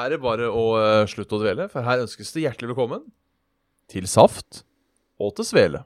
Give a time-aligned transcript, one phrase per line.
[0.00, 3.06] Er det bare å eh, slutte å dvele, for her ønskes det hjertelig velkommen
[3.90, 4.62] til Saft
[5.20, 5.82] og til Svele.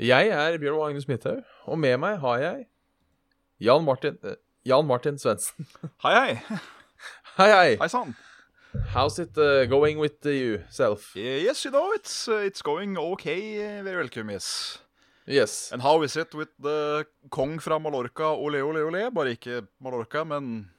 [0.00, 2.66] Jeg er Bjørn Magnus Midthaug, og med meg har jeg
[3.60, 4.38] Jan Martin eh,
[4.68, 5.68] Jan Martin Svendsen.
[6.04, 6.58] Hei, hei.
[7.38, 7.76] Hei, hei.
[7.80, 8.12] Hei sann.
[8.92, 11.16] How's it uh, going with you self?
[11.16, 13.58] Yes, you know, it's, uh, it's going okay.
[13.58, 14.78] uh, Very welcome, yes.
[15.26, 15.70] Yes.
[15.72, 19.10] And how is it with the kong fra Mallorca, ole, ole, ole?
[19.10, 20.70] Bare ikke Mallorca, men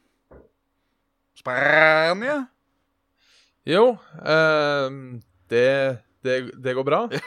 [1.42, 2.46] Spania?
[3.66, 7.00] Jo, ehm, det, det, det går bra.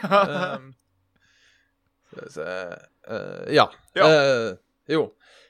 [2.07, 3.67] Skal vi se eh, Ja.
[3.95, 4.07] Ja.
[4.07, 4.55] Eh,
[4.91, 5.09] jo.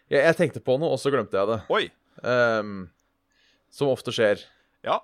[0.09, 1.59] Jeg, jeg tenkte på noe, og så glemte jeg det.
[1.73, 1.85] Oi.
[2.25, 2.89] Um,
[3.73, 4.41] som ofte skjer.
[4.85, 4.99] Ja.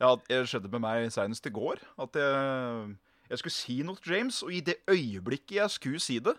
[0.00, 0.14] ja.
[0.28, 1.80] Det skjedde med meg senest i går.
[2.00, 2.96] At jeg,
[3.28, 6.36] jeg skulle si noe til James, og i det øyeblikket jeg skulle si det,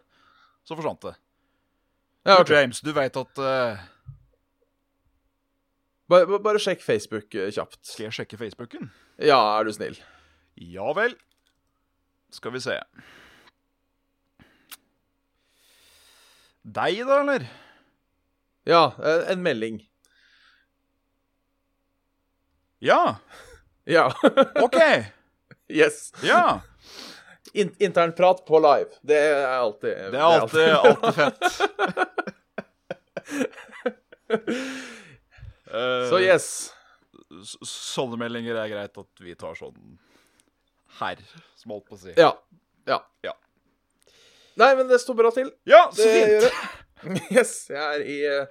[0.65, 1.15] så forsvant det.
[2.23, 2.55] Ja, okay.
[2.55, 3.81] James, du veit at eh,
[6.09, 7.79] bare, bare- sjekk Facebook eh, kjapt.
[7.85, 8.89] Skal jeg sjekke Facebooken?
[9.21, 9.97] Ja, er du snill.
[10.59, 11.15] Ja vel.
[12.33, 12.79] Skal vi se.
[16.63, 17.47] Deg, da, eller?
[18.69, 19.81] Ja, eh, en melding.
[22.83, 23.17] Ja.
[23.87, 24.09] Ja.
[24.65, 24.77] OK.
[25.67, 26.11] yes.
[26.23, 26.61] Ja.
[27.53, 28.89] In Internprat på live.
[29.01, 31.43] Det er alltid Det er alltid, alltid fett.
[35.73, 36.47] Eh, Så yes.
[37.65, 39.97] Sånne meldinger er greit at vi tar sånn
[40.99, 41.17] her,
[41.57, 42.13] som holdt på å si.
[42.19, 42.31] Ja.
[42.89, 42.99] Ja.
[43.25, 43.33] Ja.
[44.59, 45.49] Nei, men det står bra til.
[45.65, 46.45] Ja, så Det fint!
[46.45, 47.23] det.
[47.35, 48.45] Yes, jeg er i uh,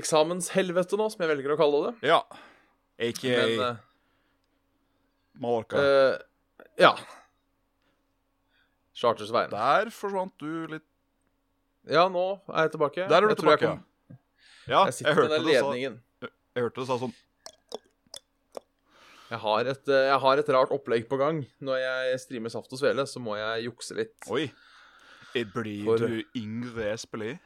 [0.00, 1.92] eksamenshelvete nå, som jeg velger å kalle det.
[2.08, 2.22] Ja.
[3.00, 3.76] Aka Men uh,
[5.44, 5.76] Mallorca.
[5.76, 6.94] Uh, Ja.
[8.96, 9.52] Charters vegne.
[9.52, 10.86] Der forsvant du litt
[11.88, 13.06] Ja, nå er jeg tilbake.
[13.08, 13.86] Der er du Jeg tilbake, jeg kom-
[14.68, 14.84] ja.
[14.86, 16.00] Jeg sitter jeg med den ledningen.
[16.56, 17.14] Jeg hørte det sa sånn
[19.30, 21.36] Jeg har, et, eh, jeg har et rart opplegg på gang.
[21.62, 24.16] Når jeg streamer Saft og Svele, så må jeg jukse litt.
[24.34, 24.48] Oi.
[25.54, 27.38] Blir For- du Ingrid Espelid?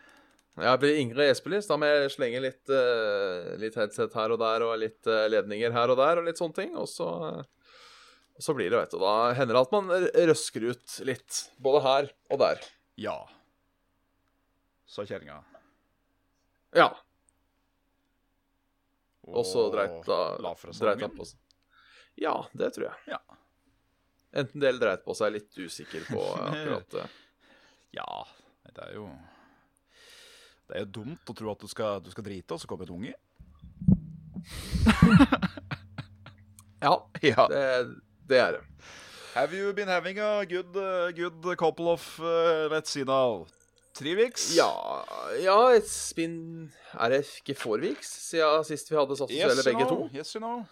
[0.56, 4.38] Jeg blir Ingrid Espelid, så da må jeg slenge litt, eh, litt headset her og
[4.40, 6.72] der, og litt eh, ledninger her og der, og litt sånne ting.
[6.80, 7.04] Og så,
[7.44, 8.98] og så blir det, vet du.
[9.04, 9.92] Da hender det at man
[10.30, 11.42] røsker ut litt.
[11.60, 12.64] Både her og der.
[12.96, 13.18] Ja.
[14.88, 15.42] Sa kjerringa.
[16.72, 16.88] Ja.
[19.26, 20.08] Og så dreit
[21.02, 21.38] han på seg.
[22.20, 22.96] Ja, det tror jeg.
[23.14, 23.20] Ja.
[24.34, 25.32] Enten det eller dreit på seg.
[25.36, 27.06] Litt usikker på akkurat det.
[27.96, 28.24] Ja,
[28.74, 29.08] det er jo
[30.68, 32.84] Det er jo dumt å tro at du skal, du skal drite, og så kommer
[32.88, 33.14] et unge.
[36.84, 37.46] Ja, Ja.
[37.48, 37.96] det,
[38.28, 38.64] det er det.
[39.34, 43.46] Have you been having a good, uh, good couple of, uh, let's see now,
[44.18, 44.48] weeks?
[44.56, 44.70] Ja,
[45.42, 46.72] ja it's been
[47.12, 50.08] det ikke Fårviks siden sist vi hadde oss, Yes, you begge know.
[50.08, 50.16] to?
[50.18, 50.64] Yes, you know.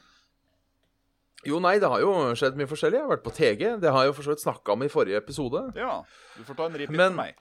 [1.46, 3.00] Jo, nei, det har jo skjedd mye forskjellig.
[3.00, 3.62] Jeg har vært på TG.
[3.82, 5.62] Det har jeg jo for så vidt snakka om i forrige episode.
[5.74, 5.96] Ja,
[6.36, 7.34] du får ta en repeat med meg.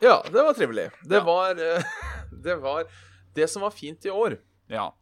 [0.00, 0.86] Ja, det var trivelig.
[1.04, 1.24] Det Ja.
[1.26, 1.82] var eh,
[2.44, 2.86] Det var
[3.34, 4.92] Det som var fint i år, Ja.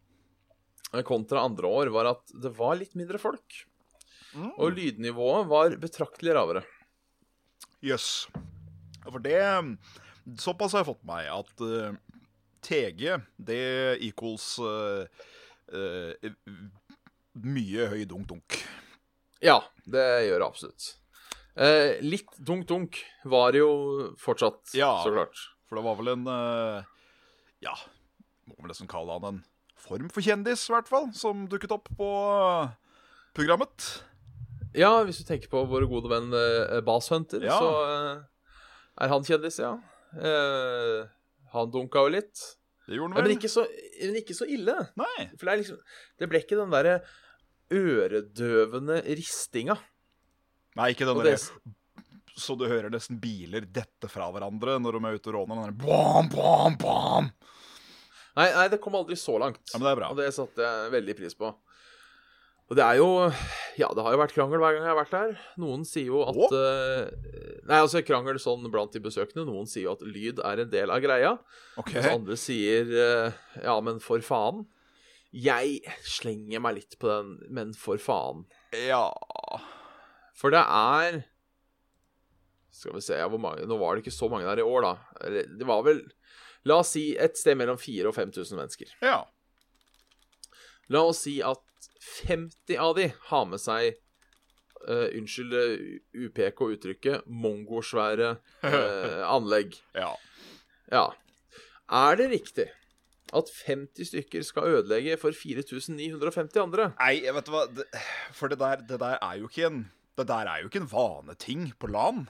[1.04, 3.64] kontra andre år, var at det var litt mindre folk.
[4.34, 4.52] Mm.
[4.58, 6.62] Og lydnivået var betraktelig lavere.
[7.82, 8.26] Jøss.
[8.34, 8.40] Ja,
[9.12, 9.38] For det
[10.42, 11.92] Såpass har jeg fått med meg at uh,
[12.66, 13.02] TG,
[13.38, 13.60] det
[14.02, 15.06] equals uh,
[15.70, 16.30] uh,
[17.46, 18.56] mye høy dunk-dunk.
[19.44, 20.86] Ja, det gjør det absolutt.
[21.56, 22.98] Eh, litt dunk-dunk
[23.28, 23.70] var det jo
[24.20, 24.90] fortsatt, Ja.
[25.04, 25.38] så klart.
[25.68, 26.82] For det var vel en eh,
[27.64, 27.72] Ja,
[28.50, 29.38] må vel nesten kalle han en
[29.80, 32.74] form for kjendis, i hvert fall, som dukket opp på eh,
[33.36, 33.86] programmet.
[34.76, 37.56] Ja, hvis du tenker på vår gode venn eh, Bas Hunter, Ja.
[37.60, 38.24] så eh,
[39.00, 39.74] er han kjendis, ja.
[40.16, 41.02] Eh,
[41.52, 42.44] han dunka jo litt.
[42.86, 43.64] Det gjorde Ja, men, ikke så,
[44.00, 44.76] men ikke så ille.
[44.98, 45.28] Nei.
[45.34, 45.80] For det liksom
[46.20, 47.00] Det ble ikke den derre
[47.74, 49.74] øredøvende ristinga.
[50.78, 51.40] Nei, ikke den derre
[52.36, 55.58] Så du hører nesten biler dette fra hverandre når de er ute og råner.
[55.58, 57.30] Den der bam, bam, bam.
[58.36, 59.62] nei, nei, det kom aldri så langt.
[59.72, 60.10] Ja, men det er bra.
[60.12, 61.50] Og det satte jeg veldig pris på.
[62.66, 63.08] Og det er jo
[63.78, 65.34] Ja, det har jo vært krangel hver gang jeg har vært der.
[65.62, 67.10] Noen sier jo at eh,
[67.66, 69.46] Nei, altså krangel sånn blant de besøkende.
[69.46, 71.36] Noen sier jo at lyd er en del av greia.
[71.78, 71.92] OK.
[71.94, 74.64] Mens andre sier uh, ja, men for faen.
[75.36, 78.46] Jeg slenger meg litt på den, men for faen.
[78.86, 79.08] Ja
[80.38, 81.18] For det er
[82.74, 84.86] Skal vi se ja, hvor mange Nå var det ikke så mange der i år,
[84.86, 85.34] da.
[85.58, 86.02] Det var vel
[86.66, 88.94] La oss si et sted mellom 4000 og 5000 mennesker.
[89.04, 89.20] Ja.
[90.90, 91.62] La oss si at
[92.06, 93.96] 50 av de har med seg
[94.86, 95.80] Uh, Unnskyld eh,
[96.14, 98.28] UPK-uttrykket mongosvære
[98.62, 99.72] uh, anlegg.
[99.96, 100.12] ja.
[100.92, 101.08] Ja.
[101.90, 102.68] Er det riktig
[103.34, 106.86] at 50 stykker skal ødelegge for 4950 andre?
[107.00, 107.86] Nei, jeg vet du hva det,
[108.36, 109.80] For det der, det der er jo ikke en
[110.18, 112.28] Det der er jo ikke en vaneting på LAN.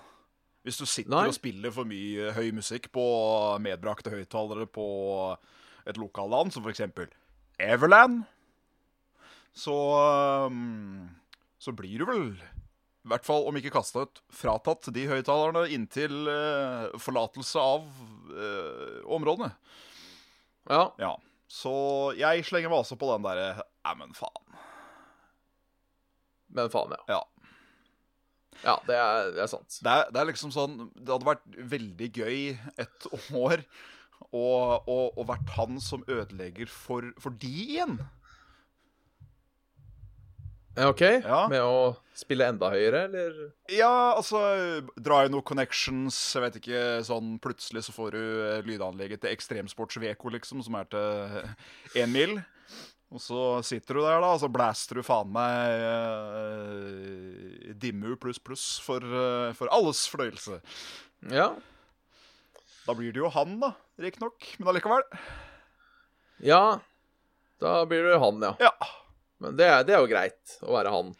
[0.64, 1.26] Hvis du sitter Nei.
[1.28, 3.04] og spiller for mye høy musikk på
[3.60, 4.86] medbrakte høyttalere på
[5.86, 7.10] et lokalland, som for eksempel
[7.60, 8.24] Everland,
[9.56, 9.76] så
[10.50, 11.08] um,
[11.62, 12.28] Så blir du vel
[13.06, 17.84] i hvert fall, om ikke kasta ut, fratatt de høyttalerne inntil uh, forlatelse av
[18.32, 19.52] uh, områdene.
[20.66, 20.88] Ja.
[20.98, 21.12] Ja.
[21.46, 21.70] Så
[22.18, 24.58] jeg slenger meg også på den derre Nei, men faen.
[26.50, 27.20] Men faen, ja.
[27.20, 27.22] Ja.
[28.64, 29.78] Ja, det er, det er sant.
[29.84, 31.44] Det er, det er liksom sånn Det hadde vært
[31.76, 32.38] veldig gøy
[32.82, 33.08] et
[33.46, 33.62] år
[34.32, 34.46] å,
[34.80, 38.00] å, å vært han som ødelegger for, for de igjen.
[40.76, 41.02] OK?
[41.24, 41.46] Ja.
[41.48, 43.38] Med å spille enda høyere, eller?
[43.72, 44.40] Ja, altså
[45.00, 49.32] Dra i noen connections, jeg vet ikke, sånn plutselig så får du eh, lydanlegget til
[49.32, 52.36] Ekstremsports-Veko, liksom, som er til én mil.
[53.14, 58.40] Og så sitter du der, da, og så blaster du faen meg uh, Dimmu pluss
[58.42, 60.58] pluss for, eh, for alles fornøyelse.
[61.30, 61.52] Ja.
[62.86, 65.06] Da blir det jo han, da, riktignok, men allikevel.
[66.44, 66.80] Ja.
[67.62, 68.52] Da blir det han, ja.
[68.66, 68.74] Ja.
[69.42, 71.12] Men det det er jo greit å være han.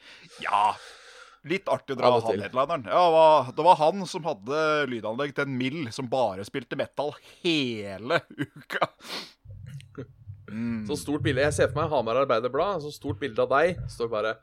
[0.44, 0.68] Ja.
[1.46, 2.86] Litt artig å dra og han headlineren.
[2.90, 6.78] Ja, det var, det var han som hadde lydanlegg til en mill som bare spilte
[6.78, 7.14] metal
[7.44, 8.88] hele uka.
[10.50, 10.86] Mm.
[10.88, 11.44] Så stort bilde.
[11.46, 12.82] Jeg ser for meg Hamar Arbeiderblad.
[12.82, 13.78] Så stort bilde av deg.
[13.90, 14.36] Står bare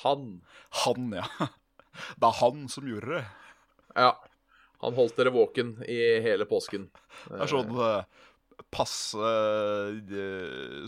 [0.00, 0.40] 'han'.
[0.84, 1.48] Han, ja.
[2.16, 3.24] Det er han som gjorde det.
[3.96, 4.12] Ja.
[4.84, 6.86] Han holdt dere våken i hele påsken.
[7.26, 8.04] Det er sånn eh,
[8.74, 9.96] passe eh,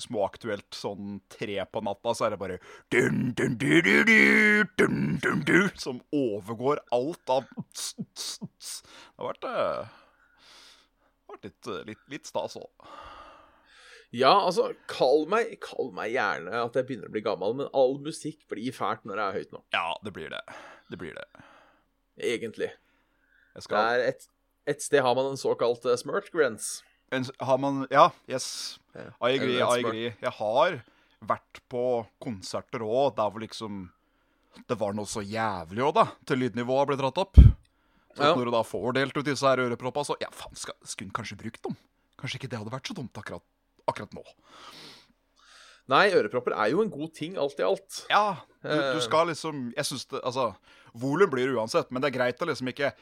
[0.03, 2.59] småaktuelt sånn tre på natta, så er det bare
[2.93, 9.47] dun, dun, du, du, du, dun, dun, du, Som overgår alt av Det har vært,
[9.47, 9.95] eh,
[11.31, 12.91] vært litt, eh, litt, litt stas òg.
[14.11, 17.95] Ja, altså, kall meg, kall meg gjerne at jeg begynner å bli gammel, men all
[18.03, 19.63] musikk blir fælt når det er høyt nå.
[19.77, 20.43] Ja, det blir det.
[20.91, 21.27] Det blir det.
[22.19, 22.73] Egentlig.
[23.55, 24.27] Jeg Det er et,
[24.75, 26.81] et sted har man en såkalt uh, smirch grens.
[27.13, 28.79] En, Har man Ja, yes.
[28.95, 30.15] I agree, I agree.
[30.21, 30.81] Jeg har
[31.27, 33.91] vært på konserter òg der hvor liksom
[34.69, 37.37] Det var noe så jævlig òg, da, til lydnivået ble dratt opp.
[38.17, 38.35] Så Ja.
[38.35, 41.15] når du da får delt ut disse her øreproppene, så Ja, faen, skal, skulle hun
[41.21, 41.77] kanskje brukt dem?
[42.19, 43.43] Kanskje ikke det hadde vært så dumt akkurat,
[43.89, 44.25] akkurat nå.
[45.89, 48.07] Nei, ørepropper er jo en god ting, alt i alt.
[48.11, 48.95] Ja, du, Eh.
[48.95, 50.55] du skal liksom Jeg syns det Altså,
[50.95, 52.93] volum blir det uansett, men det er greit å liksom ikke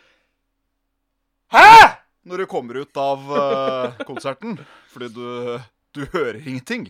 [1.50, 1.97] Hæ?!
[2.28, 4.58] Når du kommer ut av uh, konserten.
[4.92, 5.25] Fordi du,
[5.96, 6.88] du hører ingenting.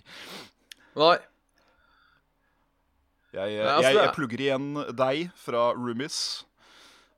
[0.98, 1.16] Nei.
[3.36, 4.68] Jeg, Nei, altså, jeg, jeg er- plugger igjen
[4.98, 6.20] deg fra Roomies.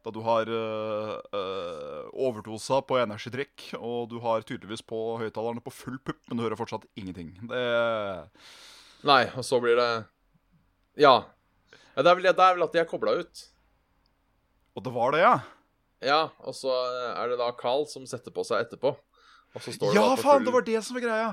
[0.00, 5.98] Da du har uh, overdosa på energidrikk, og du har tydeligvis på høyttalerne på full
[6.00, 7.34] pupp, men du hører fortsatt ingenting.
[7.50, 7.64] Det
[9.08, 9.90] Nei, og så blir det
[11.00, 11.12] Ja.
[11.96, 13.44] ja det, er vel, det er vel at de er kobla ut.
[14.76, 15.34] Og det var det, ja?
[16.04, 16.72] Ja, og så
[17.12, 18.94] er det da Carl som setter på seg etterpå.
[19.50, 21.30] Og så står det Ja, faen, det var det som var greia!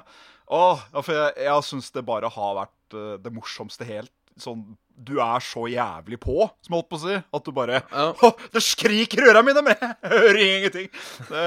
[0.48, 4.14] Åh, ja, for jeg, jeg syns det bare har vært uh, det morsomste helt.
[4.38, 7.82] Sånn Du er så jævlig på, som jeg holdt på å si, at du bare
[7.90, 8.32] Ja.
[8.54, 10.90] Det skriker i øra mine, men jeg hører ingenting!
[11.30, 11.46] Det,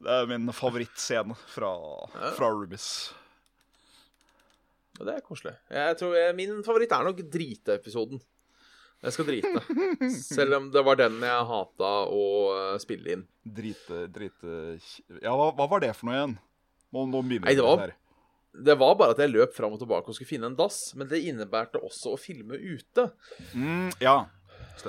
[0.00, 1.72] det er min favorittscene fra,
[2.36, 2.88] fra Rubis.
[5.00, 5.54] Det er koselig.
[5.72, 8.20] Jeg tror jeg, Min favoritt er nok driteepisoden.
[9.00, 9.62] Jeg skal drite.
[10.12, 13.22] Selv om det var den jeg hata å eh, spille inn.
[13.44, 14.56] Drite, drite
[15.22, 16.34] Ja, hva, hva var det for noe igjen?
[16.90, 17.94] Nå, nå begynner Nei, det var-.
[18.50, 21.06] Det var bare at jeg løp fram og tilbake og skulle finne en dass, men
[21.08, 23.04] det innebærte også å filme ute.
[23.54, 24.16] Mm, ja.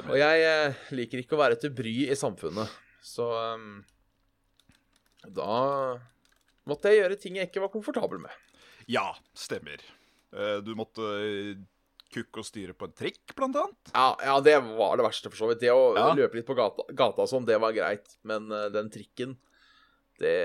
[0.01, 2.71] Og jeg eh, liker ikke å være til bry i samfunnet,
[3.05, 3.83] så um,
[5.29, 5.53] da
[6.69, 8.33] måtte jeg gjøre ting jeg ikke var komfortabel med.
[8.89, 9.83] Ja, stemmer.
[10.33, 11.05] Eh, Du måtte
[12.11, 13.91] eh, kukke og styre på en trikk, blant annet.
[13.95, 15.61] Ja, ja, det var det verste, for så vidt.
[15.63, 16.09] Det å Ja.
[16.13, 18.17] løpe litt på gata, gata sånn, det var greit.
[18.23, 19.37] Men uh, den trikken,
[20.19, 20.35] det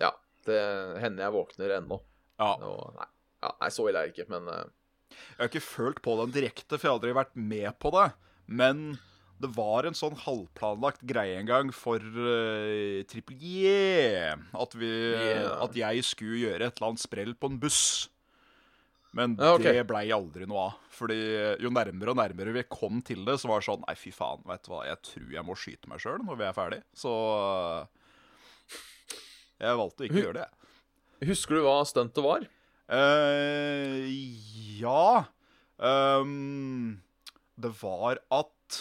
[0.00, 0.12] Ja.
[0.44, 0.58] Det
[1.00, 2.00] hender jeg våkner ennå.
[2.40, 2.56] Ja.
[2.66, 3.06] Og, nei,
[3.44, 4.64] ja, nei, så ille er det ikke, men uh...
[5.12, 8.08] Jeg har ikke følt på den direkte, for jeg har aldri vært med på det.
[8.48, 8.98] Men
[9.42, 14.34] det var en sånn halvplanlagt greie en gang for uh, Triple J.
[14.56, 15.62] At, vi, Yeah.
[15.62, 18.08] at jeg skulle gjøre et eller annet sprell på en buss.
[19.12, 19.74] Men Ja, okay.
[19.76, 20.76] det blei aldri noe av.
[20.94, 21.18] Fordi
[21.60, 24.40] jo nærmere og nærmere vi kom til det, så var det sånn Nei, fy faen,
[24.48, 26.80] vet du hva, jeg tror jeg må skyte meg sjøl når vi er ferdig.
[26.96, 27.12] Så
[29.62, 30.48] jeg valgte å ikke Hu- gjøre det.
[31.28, 32.48] Husker du hva stuntet var?
[32.92, 34.02] Uh,
[34.82, 35.22] ja
[35.78, 36.98] um,
[37.56, 38.78] Det var at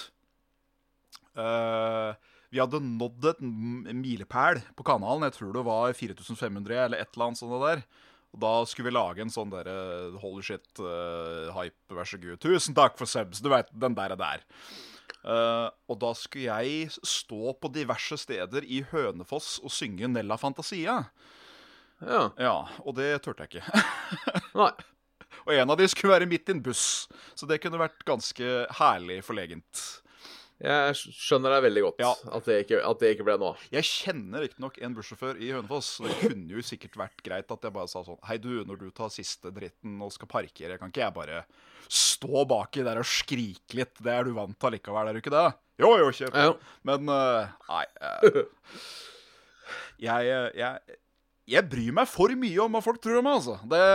[1.38, 2.18] uh,
[2.52, 5.24] vi hadde nådd et milepæl på kanalen.
[5.30, 7.84] Jeg tror det var 4500 eller et eller annet sånt der.
[8.32, 9.76] Og da skulle vi lage en sånn derre
[10.22, 12.40] holy shit, uh, hype, vær så god.
[12.44, 13.44] Tusen takk for subs.
[13.44, 14.46] Du veit, den der er der.
[15.22, 21.02] Uh, og da skulle jeg stå på diverse steder i Hønefoss og synge Nella Fantasia.
[22.02, 22.24] Ja.
[22.40, 23.84] Ja, og det turte jeg ikke.
[24.64, 24.72] Nei.
[25.46, 27.08] Og en av de skulle være midt i en buss,
[27.38, 30.01] så det kunne vært ganske herlig forlegent.
[30.62, 32.12] Jeg skjønner deg veldig godt Ja.
[32.38, 33.64] at, det ikke, at det ikke ble noe av.
[33.74, 37.74] Jeg kjenner riktignok en bussjåfør i Hønefoss, det kunne jo sikkert vært greit at jeg
[37.74, 41.04] bare sa sånn Hei, du, når du tar siste dritten og skal parkere, kan ikke
[41.04, 41.42] jeg bare
[41.90, 43.98] stå baki der og skrike litt?
[43.98, 45.48] Det er du vant til allikevel, er du ikke det?
[45.82, 46.48] Jo, jo, kjør på.
[46.86, 48.42] Men uh, nei uh,
[50.06, 50.98] jeg, jeg,
[51.58, 53.58] jeg bryr meg for mye om hva folk tror om meg, altså.
[53.66, 53.86] Det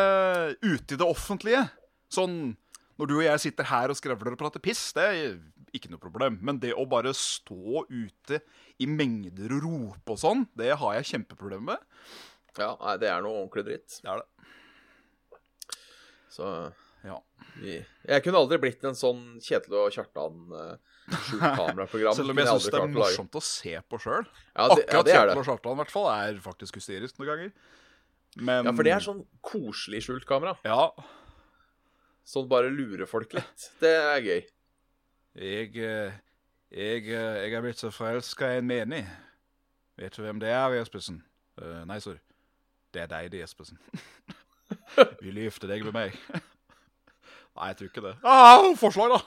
[0.66, 1.66] Ute i det offentlige.
[2.10, 2.56] Sånn
[2.96, 5.34] når du og jeg sitter her og skravler og prater piss, det er
[5.74, 6.38] ikke noe problem.
[6.42, 8.40] Men det å bare stå ute
[8.78, 12.16] i mengder og rope og sånn, det har jeg kjempeproblemer med.
[12.58, 14.00] ja, nei, det er noe ordentlig dritt.
[14.02, 14.26] Det er det.
[16.36, 16.72] Så
[17.06, 17.20] Ja.
[17.60, 20.76] vi Jeg kunne aldri blitt en sånn Kjetil og Kjartan uh,
[21.28, 22.14] skjult kameraprogram.
[22.18, 24.26] Selv om jeg syns det er å morsomt å se på sjøl.
[24.54, 27.52] Ja, Akkurat ja, Kjetil og Kjartan i hvert fall er faktisk hysterisk noen ganger.
[28.36, 30.56] Men Ja, for det er sånn koselig skjult kamera.
[30.66, 30.90] Ja,
[32.26, 33.68] Sånn bare lure folk litt.
[33.78, 34.40] Det er gøy.
[35.36, 36.12] Jeg, eh,
[36.70, 39.02] jeg, eh, jeg er blitt så forelska i en menig.
[40.00, 41.18] Vet du hvem det er, Jespersen?
[41.60, 42.16] Uh, nei, sorry.
[42.92, 43.76] Det er deg, det, Jespersen.
[45.20, 46.16] Vil du gifte deg med meg?
[47.56, 48.14] nei, jeg tror ikke det.
[48.24, 49.20] Ah, forslag, da!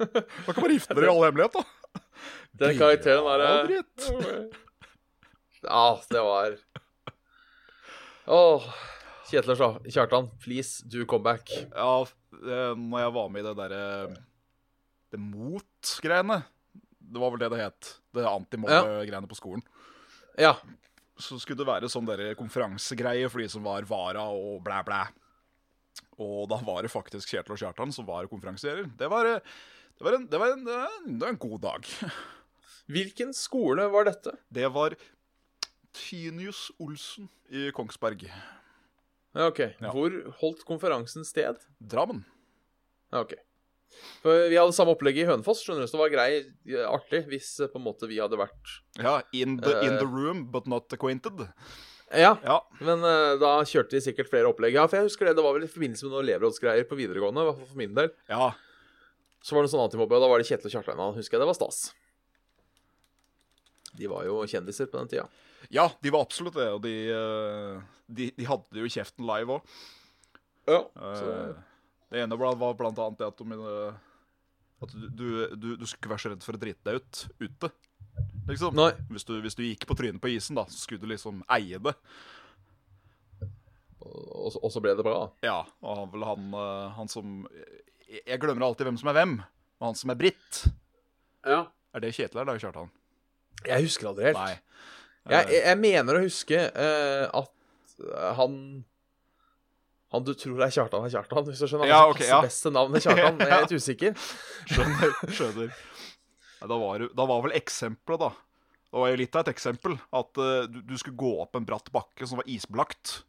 [0.46, 2.00] Da kan man gifte dere i all hemmelighet, da.
[2.64, 3.76] Den karakteren der
[5.68, 6.56] Ja, det var
[8.32, 8.72] Åh.
[9.28, 11.52] Kjetil og Kjartan, please, do come back.
[11.52, 13.82] Ja, når jeg var med i det derre
[15.12, 16.40] Det mot-greiene
[17.12, 17.88] Det var vel det det het.
[18.16, 19.64] Det antimobbe-greiene på skolen.
[20.40, 20.54] Ja.
[21.20, 25.02] så skulle det være sånn der konferansegreie for de som var vara og blæ, blæ.
[26.24, 28.88] Og da var det faktisk Kjetil og Kjartan som var konferansierer.
[28.98, 31.90] Det var, det var, en, det var, en, det var en, en god dag.
[32.92, 34.34] Hvilken skole var dette?
[34.50, 34.96] Det var
[35.92, 38.24] Tynius Olsen i Kongsberg.
[39.36, 39.60] Ja, OK.
[39.60, 39.92] Ja.
[39.92, 41.60] Hvor holdt konferansen sted?
[41.78, 42.24] Drammen.
[43.12, 43.36] Ja, OK.
[44.22, 46.28] For vi hadde samme opplegget i Hønefoss, skjønner du, så det var grei,
[46.88, 49.98] artig hvis eh, på en måte vi hadde vært Ja, in the, in Eh.
[50.02, 51.46] the room, but not acquainted.
[52.12, 54.74] Ja, Ja, men uh, da kjørte de sikkert flere opplegg.
[54.76, 57.40] Ja, for jeg husker det, det var vel i forbindelse med noen elevrådsgreier på videregående,
[57.40, 58.10] i hvert fall for min del.
[58.28, 58.50] ja.
[59.42, 61.00] Så var det en sånn antimobbe, og da var det Kjetil og Kjartan.
[61.16, 61.78] Husker jeg det var stas.
[63.98, 65.24] De var jo kjendiser på den tida.
[65.68, 66.68] ja, de var absolutt det.
[66.76, 69.74] Og de, eh, de, de hadde jo kjeften live òg.
[70.70, 70.78] Ja.
[72.12, 73.70] Det ene var var blant annet det at, de,
[74.84, 77.70] at du, du, du, du skulle være så redd for å drite deg ut ute.
[78.50, 78.76] Liksom.
[78.76, 78.90] Nei.
[79.14, 81.78] Hvis, du, hvis du gikk på trynet på isen, da, så skulle du liksom eie
[81.80, 81.94] det.
[84.02, 85.28] Og, og så ble det bra.
[85.46, 87.46] Ja, og han, vel han, eh, han som
[88.10, 89.36] jeg- glemmer alltid hvem som er hvem.
[89.80, 90.64] Og han som er Britt,
[91.46, 91.62] Ja.
[91.94, 92.90] er det Kjetil eller Kjartan?
[93.64, 94.38] Jeg husker aldri helt.
[94.38, 94.58] Nei.
[95.30, 98.56] Jeg, jeg, jeg mener å huske uh, at han
[100.12, 101.88] Han du tror er Kjartan, er Kjartan, hvis du skjønner?
[101.88, 102.40] Ja, Han ok, som ja.
[102.44, 103.38] beste best navnet Kjartan.
[103.46, 104.24] Jeg er litt usikker.
[104.68, 105.14] Skjønner.
[105.32, 105.76] skjønner.
[106.60, 108.32] Nei, da, var, da var vel eksempelet, da.
[108.92, 109.96] Det var jo litt av et eksempel.
[110.12, 113.22] At uh, du, du skulle gå opp en bratt bakke som var isbelagt.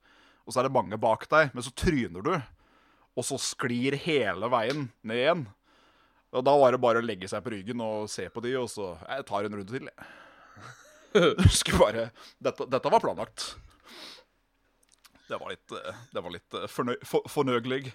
[0.44, 2.34] Og så er det mange bak deg, men så tryner du.
[3.16, 5.46] Og så sklir hele veien ned igjen.
[6.34, 8.68] Og da var det bare å legge seg på ryggen og se på de, og
[8.72, 10.12] så Jeg tar en runde til, jeg.
[11.38, 12.08] Du skulle bare
[12.42, 13.54] Dette, dette var planlagt.
[15.34, 17.88] Det var litt, eh, det var litt eh, fornøy, for, fornøyelig.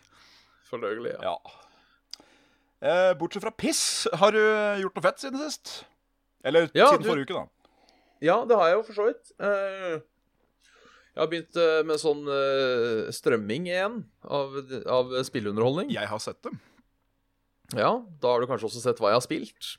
[0.68, 1.35] Fornøyelig, ja.
[1.37, 1.57] Ja.
[2.83, 3.83] Eh, bortsett fra piss,
[4.18, 4.40] har du
[4.83, 5.73] gjort noe fett siden sist?
[6.47, 7.75] Eller Ja, siden du- forrige uke, da.
[8.26, 9.33] Ja, det har jeg jo for så vidt.
[9.38, 10.00] Eh,
[11.18, 14.52] Jeg har begynt eh, med sånn eh, strømming igjen av,
[14.87, 15.88] av spilleunderholdning.
[15.90, 16.61] Jeg har sett dem.
[17.75, 19.71] Ja, da har du kanskje også sett hva jeg har spilt?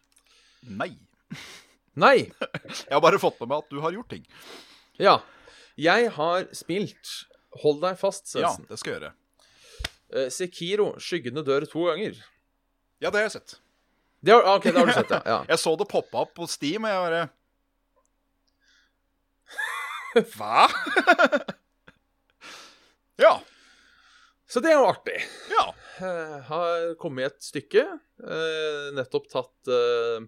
[0.68, 0.90] Nei.
[1.96, 2.32] Nei!
[2.88, 4.26] Jeg har bare fått med meg at du har gjort ting.
[5.00, 5.18] Ja.
[5.80, 7.10] Jeg har spilt
[7.64, 9.14] Hold deg fast, Ja, det skal jeg gjøre.
[10.10, 12.18] Uh, Sekiro, skyggene dør to ganger.
[13.00, 13.58] Ja, det har jeg sett.
[14.20, 15.22] Det har, ah, ok, det har du sett, ja.
[15.34, 15.38] ja.
[15.54, 17.28] Jeg så det poppe opp på Steam, og jeg bare
[20.34, 20.66] Hva?
[23.26, 23.34] ja.
[24.50, 25.20] Så det er jo artig.
[25.54, 25.66] Ja.
[26.00, 27.86] Uh, har kommet et stykke.
[28.24, 30.24] Uh, nettopp tatt uh,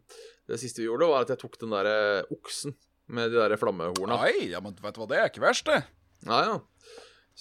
[0.47, 1.95] Det siste vi gjorde, var at jeg tok den derre
[2.31, 2.75] oksen
[3.11, 4.21] med de der flammehorna.
[4.21, 5.81] Nei, ja, men vet du hva, det er ikke verst, det.
[6.29, 6.59] Nei, ja.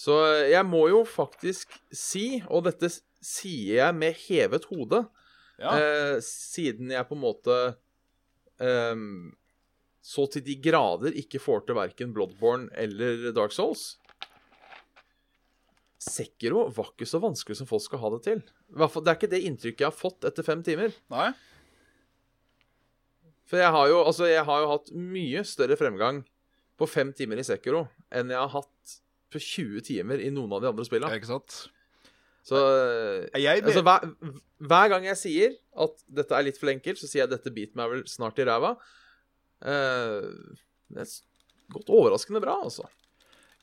[0.00, 0.14] Så
[0.48, 2.88] jeg må jo faktisk si, og dette
[3.20, 5.02] sier jeg med hevet hode,
[5.60, 5.74] Ja.
[5.76, 7.56] eh, siden jeg på en måte
[8.64, 9.02] eh,
[10.00, 13.98] så til de grader ikke får til verken Bloodborne eller Dark Souls
[16.00, 18.38] Sekiro var ikke så vanskelig som folk skal ha det til.
[18.72, 20.94] Det er ikke det inntrykket jeg har fått etter fem timer.
[21.12, 21.26] Nei?
[23.50, 26.22] For jeg har jo, altså, jeg har jo hatt mye større fremgang
[26.80, 27.82] på fem timer i Sekiro
[28.16, 28.70] enn jeg har hatt
[29.38, 31.14] 20 timer i noen av de andre spillene.
[31.20, 31.68] Ikke sant?
[32.42, 32.56] Så
[33.36, 34.08] Jeg, altså, hver,
[34.58, 37.52] hver gang jeg sier at dette er litt for enkelt, så sier jeg at dette
[37.54, 38.74] biter meg vel snart i ræva.
[39.60, 40.56] Uh,
[40.90, 41.12] det er
[41.70, 42.88] godt overraskende bra, altså.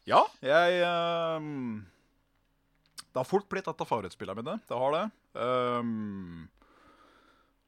[0.07, 1.81] Ja, jeg ehm,
[3.11, 4.59] Det har fort blitt et av favorittspillene mine.
[4.69, 5.05] Det har det.
[5.35, 6.47] Um,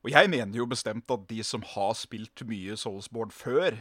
[0.06, 3.76] og jeg mener jo bestemt at de som har spilt mye Soulsboard før,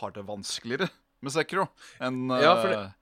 [0.00, 0.88] har det vanskeligere
[1.22, 1.68] med Sekro
[2.02, 2.92] enn Ja, for det- eh,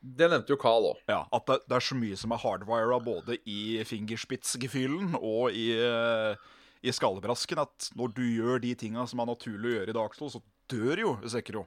[0.00, 1.00] Det nevnte jo Carl òg.
[1.10, 5.66] ja, At det, det er så mye som er hardwira både i fingerspitzgefühlen og i,
[5.76, 6.38] eh,
[6.80, 10.16] i skallebrasken, at når du gjør de tinga som er naturlig å gjøre i Dark
[10.16, 10.42] Souls, så
[10.72, 11.66] dør jo Sekro.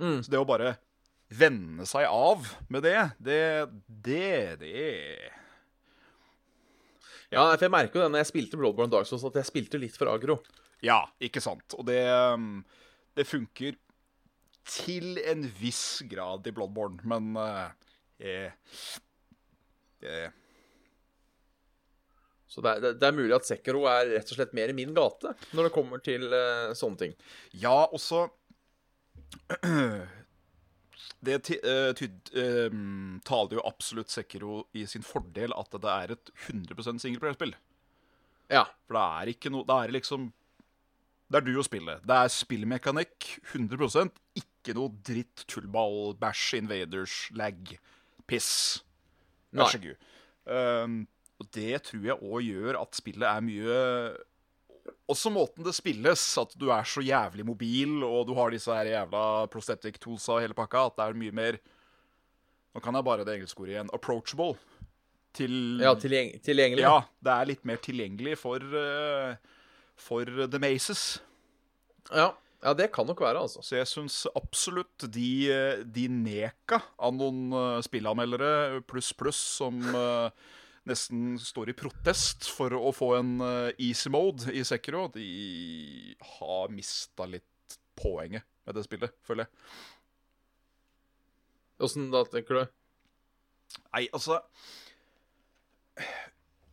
[0.00, 0.22] Mm.
[0.24, 0.78] Så det å bare
[1.32, 3.42] venne seg av med det, det
[3.84, 5.30] Det, det
[7.32, 9.80] Ja, for jeg merker jo det når jeg spilte Bloodborne Dark Souls, at jeg spilte
[9.80, 10.40] litt for agro.
[10.84, 11.76] Ja, ikke sant.
[11.78, 12.64] Og det um,
[13.16, 13.76] Det funker
[14.68, 17.72] til en viss grad i Bloodborne, men uh,
[18.22, 18.52] eh,
[20.06, 20.30] eh,
[22.46, 24.92] Så det er, det, er mulig at Sekiro er rett og slett mer i min
[24.94, 27.14] gate når det kommer til uh, sånne ting.
[27.62, 28.26] Ja, og så
[31.22, 32.72] Det uh, eh,
[33.22, 37.54] taler jo absolutt Sekiro i sin fordel at det er et 100% singleplayerspill.
[38.50, 38.66] Ja.
[38.86, 40.26] For det er ikke noe Det er liksom
[41.30, 42.02] Det er du og spillet.
[42.04, 47.58] Det er spillmekanikk 100 Ikke noe dritt, tullball, bæsj, invaders, lag,
[48.30, 48.82] piss.
[49.52, 49.96] Vær så god.
[50.46, 51.00] Um,
[51.42, 53.76] og det tror jeg òg gjør at spillet er mye
[55.10, 58.88] Også måten det spilles, at du er så jævlig mobil, og du har disse her
[58.90, 61.58] jævla prosthetic toolsa og hele pakka, at det er mye mer
[62.72, 63.90] Nå kan jeg bare det engelske ordet igjen.
[63.92, 64.54] Approachable.
[65.36, 66.82] Til Ja, tilgjeng tilgjengelig.
[66.84, 69.34] ja, det er litt mer tilgjengelig for, uh,
[69.96, 71.20] for The Maces.
[72.10, 72.32] Ja.
[72.62, 73.62] Ja, det kan nok være, altså.
[73.66, 79.80] Så jeg syns absolutt de, eh, de neka av noen eh, spillanmeldere pluss pluss som
[79.96, 80.30] uh,
[80.86, 86.70] nesten står i protest for å få en uh, easy mode i Sekiro, de har
[86.74, 89.52] mista litt poenget med det spillet, føler jeg.
[91.82, 92.78] Åssen da, tenker du?
[93.90, 94.38] Nei, altså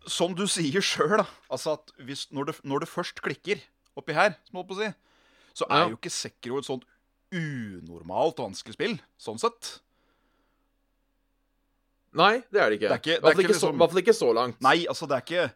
[0.06, 1.25] Som du sier sjøl, da.
[1.49, 3.62] Altså at hvis, når, det, når det først klikker
[3.97, 4.91] oppi her, som jeg holdt på å si,
[5.60, 5.89] så er Ja.
[5.91, 6.86] jo ikke Sekiro et sånt
[7.36, 9.80] unormalt vanskelig spill, sånn sett.
[12.17, 12.89] Nei, det er det ikke.
[12.89, 14.62] Det er ikke- det er ikke liksom, så- i hvert fall ikke så langt.
[14.62, 15.52] Nei, altså, det er ikke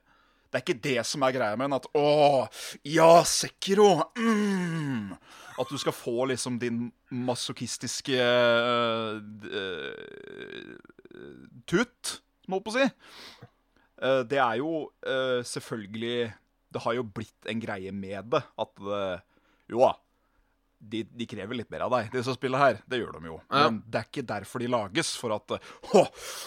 [0.54, 1.74] det er ikke det som er greia med den.
[1.74, 2.48] At å,
[2.86, 4.12] ja, Sekiro!
[4.16, 5.18] Mm,
[5.58, 9.20] at du skal få liksom din masochistiske uh,
[11.66, 12.86] tut, må jeg på å si.
[14.04, 16.34] Uh, det er jo uh, selvfølgelig
[16.74, 18.44] Det har jo blitt en greie med det.
[18.60, 19.22] At det,
[19.70, 19.94] jo da,
[20.84, 22.82] de, de krever litt mer av deg, disse spillene her.
[22.92, 23.38] Det gjør de jo.
[23.48, 23.62] Ja.
[23.70, 25.14] Men det er ikke derfor de lages.
[25.16, 26.02] For at Å,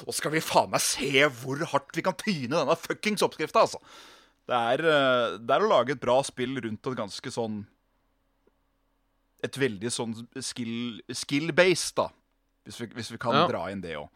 [0.06, 1.08] nå skal vi faen meg se
[1.40, 3.80] hvor hardt vi kan tyne denne fuckings oppskrifta, altså.
[4.46, 7.64] Det er, eh, det er å lage et bra spill rundt et ganske sånn
[9.44, 12.08] Et veldig sånn skill- skill-based, da.
[12.66, 13.46] Hvis vi, hvis vi kan Ja.
[13.48, 14.08] dra inn det òg.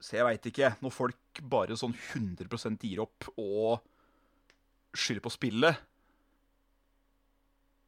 [0.00, 0.70] så jeg veit ikke.
[0.82, 3.80] Når folk bare sånn 100% gir opp og
[4.96, 5.76] skylder på spillet,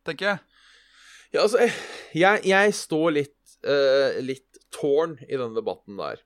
[0.06, 0.38] tenker jeg.
[1.32, 1.64] Ja, altså,
[2.12, 6.20] jeg, jeg står litt, uh, litt tårn i denne debatten der.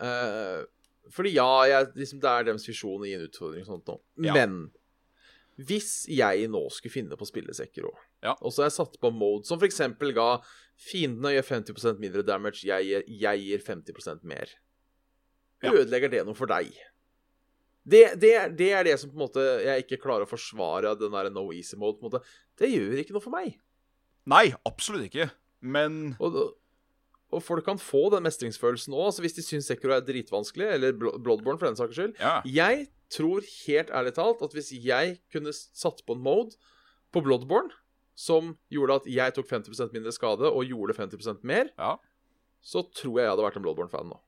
[0.00, 0.62] Uh,
[1.10, 3.96] fordi ja, jeg, liksom, det er deres visjon i en utfordring og sånt nå.
[4.28, 4.36] Ja.
[4.36, 4.70] Men
[5.60, 8.34] hvis jeg nå skulle finne på spillesekker òg, Ja.
[8.40, 9.80] og så har jeg satt på mode som f.eks.
[10.16, 10.28] ga
[10.80, 14.54] fiendene gjør 50% mindre damage, jeg, jeg gir 50% mer,
[15.60, 15.72] Ja.
[15.74, 16.70] ødelegger det noe for deg?
[17.80, 21.14] Det, det, det er det som på en måte jeg ikke klarer å forsvare den
[21.14, 21.98] der no easy mode.
[21.98, 22.24] på en måte.
[22.60, 23.56] Det gjør ikke noe for meg.
[24.28, 25.30] Nei, absolutt ikke.
[25.60, 26.36] Men Og,
[27.30, 29.10] og folk kan få den mestringsfølelsen òg.
[29.10, 32.16] Altså hvis de syns Sekro er dritvanskelig, eller Bloodborne for den saks skyld.
[32.20, 32.40] Ja.
[32.44, 36.58] Jeg tror helt ærlig talt at hvis jeg kunne satt på en mode
[37.14, 37.72] på Bloodborne
[38.18, 41.94] som gjorde at jeg tok 50 mindre skade og gjorde 50 mer, ja.
[42.60, 44.18] så tror jeg jeg hadde vært en Bloodborne-fan nå.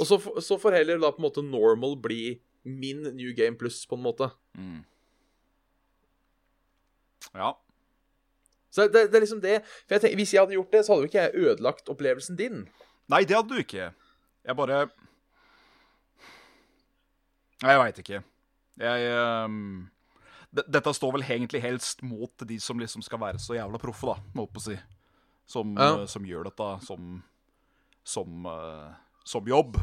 [0.00, 3.86] Og så, så får heller da på en måte normal bli min New Game Plus,
[3.86, 4.28] på en måte.
[4.58, 4.82] Mm.
[7.34, 7.52] Ja.
[8.72, 9.60] Så det, det er liksom det.
[9.86, 12.38] For jeg tenker, Hvis jeg hadde gjort det, så hadde jo ikke jeg ødelagt opplevelsen
[12.38, 12.62] din.
[13.12, 13.90] Nei, det hadde du ikke.
[14.44, 14.86] Jeg bare
[17.62, 18.22] Nei, jeg veit ikke.
[18.82, 19.10] Jeg
[19.46, 19.58] um...
[20.52, 24.18] Dette står vel egentlig helst mot de som liksom skal være så jævla proffe, da,
[24.36, 24.74] må jeg si.
[25.48, 26.02] Som, Ja.
[26.02, 27.22] eh, som gjør dette som
[28.04, 28.92] som, uh,
[29.24, 29.76] som jobb.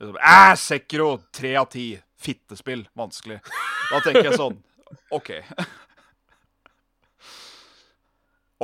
[0.00, 1.08] Liksom, Æ, Sekro!
[1.32, 1.88] Tre av ti.
[2.20, 2.86] Fittespill.
[2.96, 3.40] Vanskelig.
[3.90, 4.56] Da tenker jeg sånn
[5.14, 5.30] OK.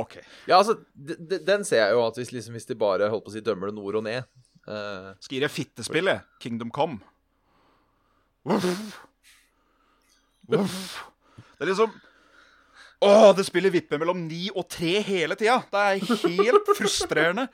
[0.01, 0.16] OK.
[0.49, 3.35] Ja, altså, Den ser jeg jo at hvis, liksom, hvis de bare holdt på å
[3.35, 4.23] si dømmer det nord og ned
[4.68, 5.12] uh...
[5.21, 6.25] Skal gi deg fittespill, jeg.
[6.42, 7.03] Kingdom Come.
[8.49, 9.03] Uff.
[10.53, 10.81] Uff.
[11.37, 11.92] Det er liksom
[13.03, 15.61] Å, det spiller vipper mellom ni og tre hele tida.
[15.71, 17.49] Det er helt frustrerende.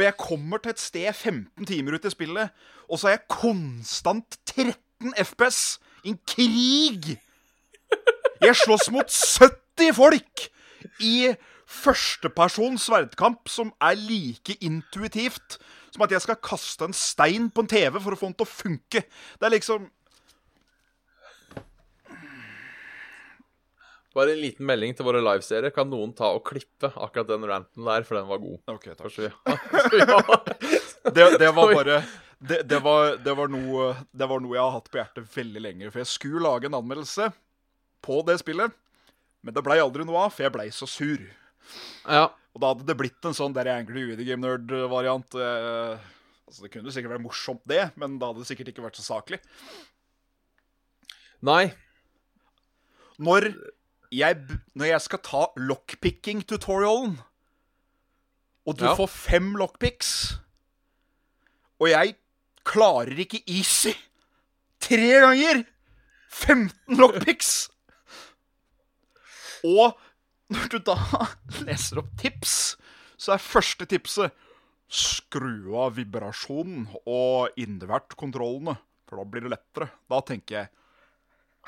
[0.00, 2.52] Og jeg kommer til et sted 15 timer ut i spillet,
[2.88, 5.58] og så er jeg konstant 13 FPS.
[6.08, 7.18] En krig!
[8.40, 10.46] Jeg slåss mot 70 folk
[11.04, 11.34] i
[11.68, 15.58] førstepersons sverdkamp som er like intuitivt
[15.92, 18.48] som at jeg skal kaste en stein på en TV for å få den til
[18.48, 19.04] å funke.
[19.04, 19.90] Det er liksom
[24.16, 25.70] Bare en liten melding til våre liveseere.
[25.74, 28.58] Kan noen ta og klippe akkurat den ranten der, for den var god?
[28.72, 29.14] OK, takk.
[29.20, 30.20] Vi ja.
[31.16, 32.02] Det, det var bare
[32.40, 35.62] det, det, var, det, var noe, det var noe jeg har hatt på hjertet veldig
[35.64, 35.88] lenge.
[35.92, 37.30] For jeg skulle lage en anmeldelse
[38.04, 38.74] på det spillet,
[39.44, 41.24] men det blei aldri noe av, for jeg blei så sur.
[42.08, 42.28] ja.
[42.50, 45.36] Og da hadde det blitt en sånn der Angry Video Game Nerd-variant.
[45.38, 46.08] Eh,
[46.48, 49.04] altså, det kunne sikkert vært morsomt, det, men da hadde det sikkert ikke vært så
[49.06, 49.38] saklig.
[51.46, 51.70] Nei.
[53.22, 53.52] Når
[54.10, 54.36] jeg,
[54.74, 57.18] når jeg skal ta lockpicking-tutorialen,
[58.66, 58.94] og du Ja.
[58.98, 60.38] får fem lockpicks,
[61.80, 62.16] og jeg
[62.64, 63.94] klarer ikke easy
[64.80, 65.64] tre ganger
[66.30, 67.68] 15 lockpicks!
[69.64, 69.96] Og
[70.50, 70.94] når du da
[71.66, 72.76] leser opp tips,
[73.20, 74.32] så er første tipset
[74.90, 79.90] skru av vibrasjonen og innvert kontrollene, for da blir det lettere.
[80.10, 80.70] Da tenker jeg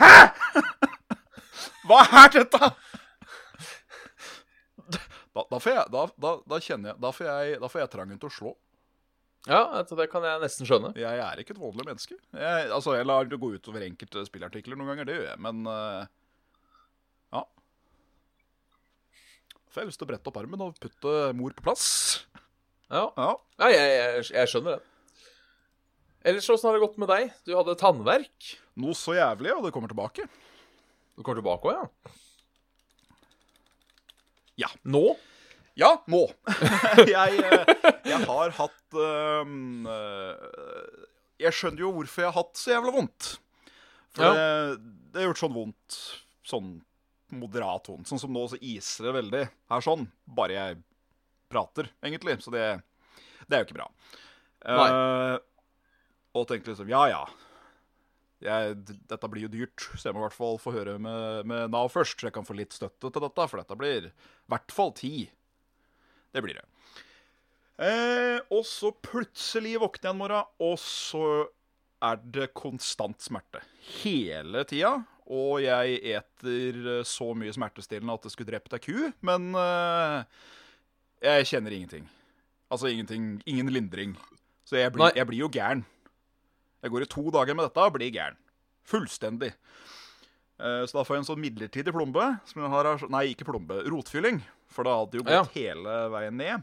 [1.89, 2.73] hva er dette?!
[5.33, 8.19] Da, da, får jeg, da, da, kjenner jeg da får jeg, da får jeg trangen
[8.21, 8.51] til å slå.
[9.49, 10.93] Ja, altså, det kan jeg nesten skjønne.
[11.01, 12.19] Jeg er ikke et voldelig menneske.
[12.37, 15.65] Jeg, altså, jeg lar det gå utover enkelte spillartikler noen ganger, det gjør jeg, men
[15.67, 16.05] uh,
[17.33, 17.43] Ja.
[19.73, 21.87] Får jeg lyst til å brette opp armen og putte mor på plass.
[22.93, 23.33] Ja, Ja.
[23.65, 24.89] ja jeg, jeg, jeg skjønner det.
[26.29, 27.33] Ellers, åssen har det gått med deg?
[27.49, 28.53] Du hadde tannverk.
[28.79, 30.29] Noe så jævlig, og det kommer tilbake.
[31.17, 32.13] Du kommer tilbake òg, ja?
[34.65, 34.69] Ja.
[34.85, 35.05] Nå?
[35.81, 36.27] Ja, nå.
[37.09, 37.73] jeg, eh,
[38.05, 39.53] jeg har hatt eh,
[41.41, 43.31] Jeg skjønner jo hvorfor jeg har hatt så jævla vondt.
[44.13, 44.33] For Ja.
[44.37, 44.81] det,
[45.13, 46.01] det har gjort sånn vondt
[46.53, 46.73] Sånn
[47.33, 48.11] moderat vondt.
[48.11, 50.03] Sånn som nå, så iser det veldig her sånn.
[50.29, 50.81] Bare jeg
[51.53, 52.35] prater, egentlig.
[52.45, 52.67] Så det,
[53.49, 53.87] det er jo ikke bra.
[54.69, 55.37] Eh,
[56.37, 57.23] og tenkte liksom Ja, ja.
[58.43, 61.73] Jeg, dette blir jo dyrt, så jeg må i hvert fall få høre med, med
[61.73, 62.19] Nav først.
[62.19, 64.13] Så jeg kan få litt støtte til dette, for dette blir i
[64.53, 65.15] hvert fall ti.
[66.33, 66.67] Det blir det.
[67.83, 71.27] Eh, og så plutselig våkner jeg en morgen, og så
[72.03, 73.63] er det konstant smerte.
[74.03, 74.97] Hele tida.
[75.33, 80.43] Og jeg eter eh, så mye smertestillende at det skulle drept ei ku, men eh,
[81.23, 82.09] jeg kjenner ingenting.
[82.73, 84.17] Altså ingenting, ingen lindring.
[84.67, 85.85] Så jeg blir, jeg blir jo gæren.
[86.83, 88.39] Jeg går i to dager med dette og blir gæren.
[88.91, 89.53] Fullstendig.
[90.59, 92.27] Eh, Så da får jeg en sånn midlertidig plombe.
[92.51, 94.43] Som jeg har, nei, ikke plombe, rotfylling.
[94.73, 96.63] For da hadde jo gått hele veien ned.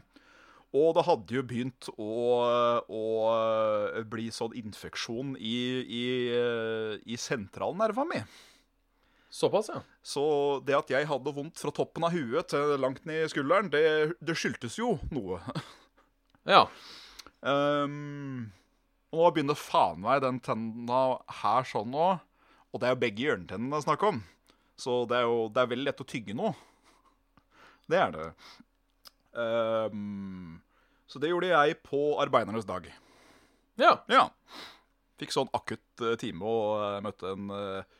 [0.76, 6.04] Og det hadde jo begynt å, å bli sånn infeksjon i, i,
[7.10, 8.20] i sentralnerva mi.
[9.30, 9.80] Såpass, ja.
[10.02, 10.22] Så
[10.66, 13.82] det at jeg hadde vondt fra toppen av huet til langt ned i skulderen, det,
[14.22, 15.40] det skyldtes jo noe.
[16.48, 16.62] Ja.
[17.44, 18.46] Um,
[19.10, 21.02] og nå begynner faen meg den tenna
[21.42, 22.08] her sånn nå.
[22.70, 24.20] Og det er jo begge hjørnetennene det er snakk om.
[24.78, 26.52] Så det er jo det er veldig lett å tygge nå.
[27.90, 28.26] Det er det.
[29.34, 30.60] Um,
[31.10, 32.86] så det gjorde jeg på arbeidernes dag.
[33.80, 33.96] Ja.
[34.12, 34.28] Ja.
[35.18, 37.96] Fikk sånn akutt eh, time og eh, møtte en uh,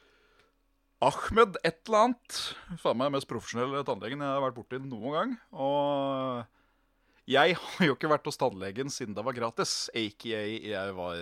[1.05, 2.39] Ahmed et eller annet.
[2.81, 5.35] Faen meg mest profesjonelle tannlegen jeg har vært borti noen gang.
[5.57, 6.60] Og
[7.31, 11.21] Jeg har jo ikke vært hos tannlegen siden det var gratis, aka jeg var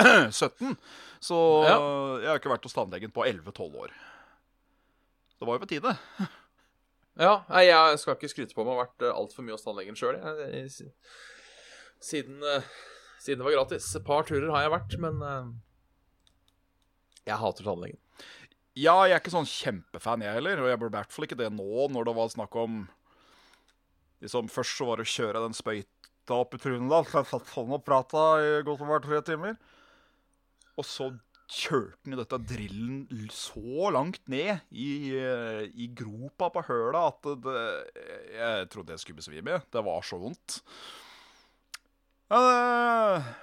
[0.00, 0.76] eh, 17.
[1.20, 1.74] Så Ja.
[2.22, 3.92] jeg har ikke vært hos tannlegen på 11-12 år.
[5.36, 5.92] Det var jo på tide.
[7.20, 9.98] Ja, nei, jeg skal ikke skryte på meg å ha vært altfor mye hos tannlegen
[9.98, 10.16] sjøl.
[12.02, 12.64] Siden, eh,
[13.20, 13.90] siden det var gratis.
[13.98, 15.52] Et par turer har jeg vært, men eh,
[17.28, 18.00] jeg hater tannlegen.
[18.72, 20.62] Ja, jeg er ikke sånn kjempefan, jeg heller.
[20.64, 22.80] Og jeg burde i hvert fall ikke det nå, når det var snakk om
[24.22, 27.02] liksom, Først så var det å kjøre den spøyta opp i trynet, da.
[27.06, 29.58] Så jeg satt sånn og prata i godt over tre timer.
[30.78, 31.10] Og så
[31.52, 38.04] kjørte han dette drillen så langt ned i, i gropa på høla at det, det,
[38.38, 39.58] jeg trodde jeg skulle besvime.
[39.72, 40.62] Det var så vondt.
[42.32, 43.34] Ja, det,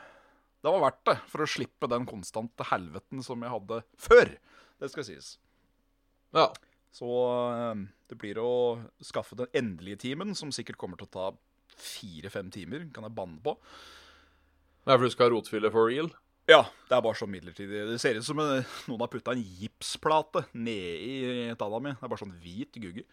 [0.66, 4.34] det var verdt det for å slippe den konstante helveten som jeg hadde før.
[4.82, 5.36] Det skal sies.
[6.34, 6.50] Ja.
[6.96, 7.06] Så
[7.54, 8.52] eh, det blir å
[9.06, 11.28] skaffe den endelige timen, som sikkert kommer til å ta
[11.80, 13.56] fire-fem timer, kan jeg banne på.
[14.84, 16.10] Det er for du skal rotfylle for real?
[16.50, 17.84] Ja, det er bare så midlertidig.
[17.92, 21.94] Det ser ut som eh, noen har putta en gipsplate nedi tanna mi.
[21.94, 23.04] Det er bare sånn hvit gugge.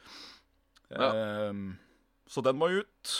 [0.89, 1.11] Ja.
[1.51, 1.75] Um,
[2.31, 3.17] så den må ut.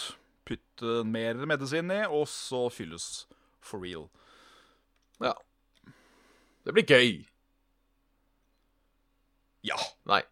[0.47, 3.27] Putte mer medisin ned, og så fylles
[3.61, 4.07] for real.
[5.21, 5.35] Ja.
[6.65, 7.11] Det blir gøy.
[9.67, 9.77] Ja.
[10.09, 10.23] Nei,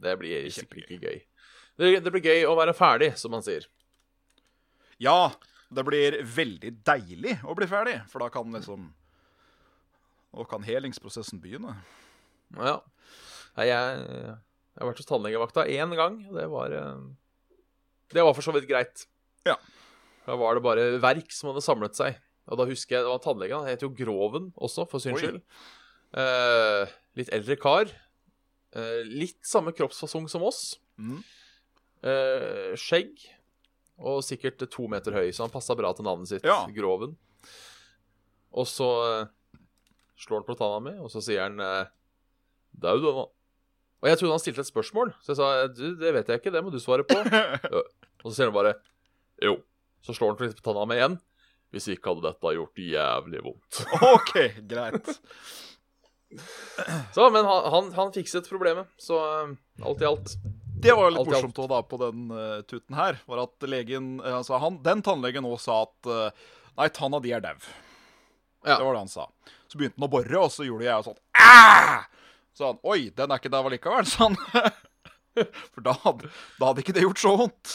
[0.00, 1.20] det blir sikkert gøy.
[1.80, 3.66] Det, det blir gøy å være ferdig, som man sier.
[5.00, 5.32] Ja,
[5.72, 8.90] det blir veldig deilig å bli ferdig, for da kan liksom
[10.30, 11.72] Nå kan helingsprosessen begynne.
[12.54, 12.76] Ja.
[13.56, 16.20] Nei, jeg, jeg har vært hos tannlegevakta én gang.
[16.30, 17.00] Det var eh,
[18.14, 19.08] Det var for så vidt greit.
[19.48, 19.56] Ja.
[20.28, 22.20] Da var det bare verk som hadde samlet seg.
[22.46, 23.64] Og da husker jeg det var tannlegen.
[23.64, 25.42] Han het jo Groven også, for syns skyld.
[26.22, 27.90] Eh, litt eldre kar.
[28.76, 30.78] Eh, litt samme kroppsfasong som oss.
[31.00, 31.20] Mm.
[32.06, 33.26] Eh, skjegg.
[34.00, 36.46] Og sikkert to meter høy, så han passa bra til navnet sitt.
[36.46, 36.62] Ja.
[36.72, 37.16] Groven.
[38.56, 39.58] Og så eh,
[40.20, 41.60] slår han på tanna mi, og så sier han
[42.80, 43.26] Dau, du, nå.
[44.00, 46.52] Og jeg trodde han stilte et spørsmål, så jeg sa du, det vet jeg ikke,
[46.54, 47.18] det må du svare på.
[48.22, 48.78] Og så sier han bare
[49.44, 49.58] jo.
[50.04, 51.18] Så slår han litt på tanna mi igjen.
[51.70, 53.82] Hvis ikke hadde dette gjort jævlig vondt.
[54.08, 54.32] OK,
[54.70, 55.10] greit.
[57.14, 60.34] Så, men han, han, han fikset problemet, så eh, alt i alt.
[60.80, 63.18] Det var jo litt Alt morsomt også, da på den uh, tutten her.
[63.28, 67.34] Var at legen, eh, altså han, Den tannlegen òg sa at uh, Nei, tanna di
[67.36, 67.56] er dau.
[68.64, 68.78] Ja.
[68.78, 69.26] Det var det han sa.
[69.68, 72.06] Så begynte han å bore, og så gjorde jeg sånn Æh!
[72.56, 74.38] Så han Oi, den er ikke dau allikevel, sa han.
[75.74, 77.74] For da hadde, da hadde ikke det gjort så vondt.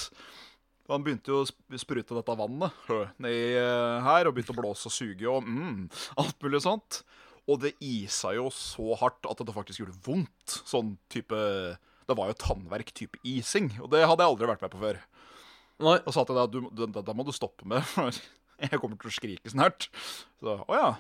[0.92, 2.90] Han begynte jo å sprute dette vannet
[3.24, 5.88] nedi eh, her, og begynte å blåse og suge og mm,
[6.22, 7.00] alt mulig sånt.
[7.46, 10.60] Og det isa jo så hardt at det faktisk gjorde vondt.
[10.66, 11.38] Sånn type
[12.06, 15.02] Det var jo tannverk type ising, og det hadde jeg aldri vært med på før.
[15.86, 15.98] Nei.
[16.06, 18.14] Og sa til deg at det må du stoppe med, for
[18.62, 19.90] jeg kommer til å skrike snart.
[20.42, 20.94] Så å ja.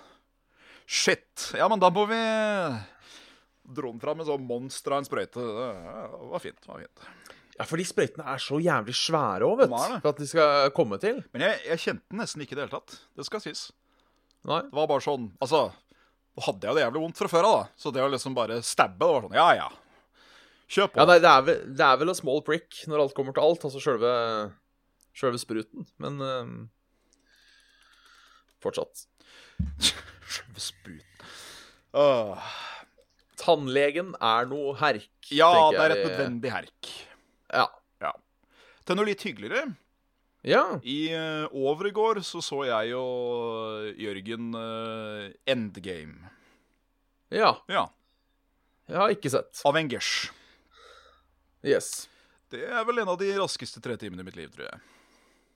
[0.86, 1.51] Shit.
[1.58, 2.19] Ja, men da må vi
[3.65, 5.41] Dro den fram en sånn monster av en sprøyte.
[5.41, 6.60] Det var fint.
[6.62, 7.08] det var fint.
[7.55, 9.95] Ja, for de sprøytene er så jævlig svære òg, vet du.
[10.03, 11.23] For at de skal komme til.
[11.34, 12.97] Men jeg, jeg kjente den nesten ikke i det hele tatt.
[13.17, 13.63] Det skal sies.
[14.45, 14.60] Nei.
[14.67, 15.63] Det var bare sånn Altså,
[16.36, 17.80] nå hadde jeg det jævlig vondt fra før av, da.
[17.80, 19.69] Så det å liksom bare stabbe, det var sånn Ja, ja.
[20.76, 21.00] Kjør på.
[21.00, 23.45] Ja, nei, det, er vel, det er vel a small prick når alt kommer til
[23.45, 24.13] alt, altså sjølve
[25.15, 25.86] Sjølve spruten.
[26.04, 26.50] Men eh,
[28.65, 29.06] fortsatt.
[30.36, 31.30] Sjølve spruten.
[31.95, 32.52] Åh.
[33.39, 36.91] Tannlegen er noe herk, Ja, det er et nødvendig herk.
[37.54, 37.69] Ja.
[38.86, 39.71] Til noe litt hyggeligere.
[40.45, 40.63] Ja.
[40.86, 46.31] I uh, over i går så så jeg og Jørgen uh, Endgame.
[47.34, 47.55] Ja.
[47.71, 47.88] Ja.
[48.86, 49.63] Jeg har ikke sett.
[49.65, 50.12] Avengers.
[51.65, 52.05] Yes.
[52.53, 54.84] Det er vel en av de raskeste tre timene i mitt liv, tror jeg.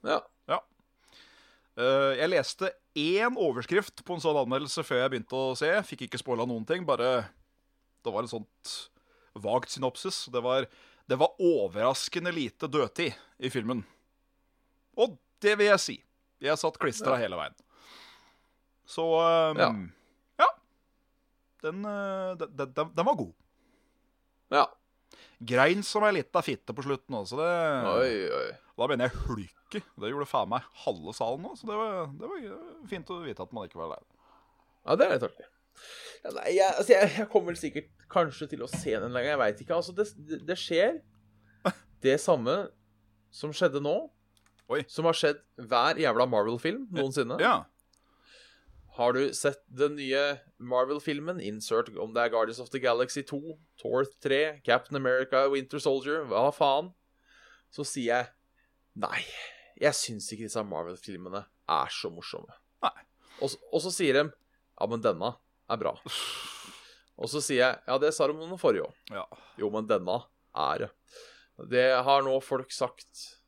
[0.09, 0.23] Ja.
[1.79, 5.69] Eh, jeg leste én overskrift på en sånn anmeldelse før jeg begynte å se.
[5.87, 6.85] Fikk ikke spoila noen ting.
[6.87, 7.29] Bare
[8.03, 8.73] Det var et sånt
[9.35, 10.27] vagt synopsis.
[10.31, 10.67] Det var,
[11.07, 13.83] det var overraskende lite dødtid i filmen.
[14.99, 15.95] Og det vil jeg si.
[16.43, 17.55] Jeg satt klistra hele veien.
[18.89, 19.69] Så um, Ja.
[20.41, 20.49] ja.
[21.63, 23.33] Den, eh, den, den, den- den var god.
[24.55, 24.65] Ja.
[25.39, 27.37] Grein som ei lita fitte på slutten også.
[27.39, 27.49] Det,
[27.87, 28.49] Oi, oi.
[28.79, 29.81] da mener jeg hulke.
[29.99, 33.43] Det gjorde faen meg halve salen òg, så det var, det var fint å vite
[33.45, 34.17] at man ikke var aleine.
[34.87, 35.47] Ja, det er litt artig.
[36.23, 39.35] Ja, nei, jeg, altså, jeg, jeg kommer vel sikkert kanskje til å se den lenger.
[39.35, 39.75] Jeg veit ikke.
[39.77, 40.97] Altså, det, det, det skjer
[42.07, 42.55] det samme
[43.31, 43.93] som skjedde nå,
[44.69, 44.83] Oi.
[44.91, 47.39] som har skjedd hver jævla Marvel-film noensinne.
[47.41, 47.63] Ja.
[48.99, 50.21] Har du sett den nye
[50.59, 51.39] Marvel-filmen?
[51.41, 53.39] Insert om det er Guardians of the Galaxy 2,
[53.79, 56.91] Thor 3, Captain America, Winter Soldier, hva faen?
[57.73, 58.29] Så sier jeg
[58.99, 59.21] nei,
[59.79, 62.51] Jeg syns ikke disse Marvel-filmene er så morsomme.
[63.39, 65.33] Og, og så sier de Ja, men denne
[65.69, 65.93] er bra.
[67.19, 68.95] Og så sier jeg Ja, det sa de om den forrige òg.
[69.15, 69.25] Ja.
[69.59, 70.17] Jo, men denne
[70.55, 70.89] er det.
[71.71, 73.38] Det har nå folk sagt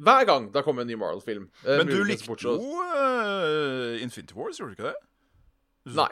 [0.00, 1.46] hver gang det kommer en ny Marvel-film.
[1.64, 4.98] Eh, Men du likte jo uh, Infinity Wars, gjorde du ikke det?
[5.96, 6.10] Nei.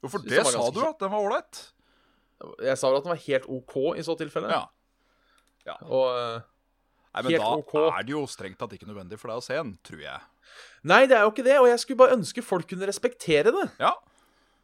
[0.00, 1.60] Jo, for det sa du at den var ålreit.
[2.64, 4.52] Jeg sa vel at den var helt OK i så tilfelle.
[4.52, 5.76] Ja.
[5.88, 6.40] Og uh,
[7.10, 7.72] Nei, men Helt da ok.
[7.90, 10.20] er det jo strengt tatt ikke nødvendig for deg å se den, tror jeg.
[10.86, 13.66] Nei, det er jo ikke det, og jeg skulle bare ønske folk kunne respektere det.
[13.82, 13.96] Ja,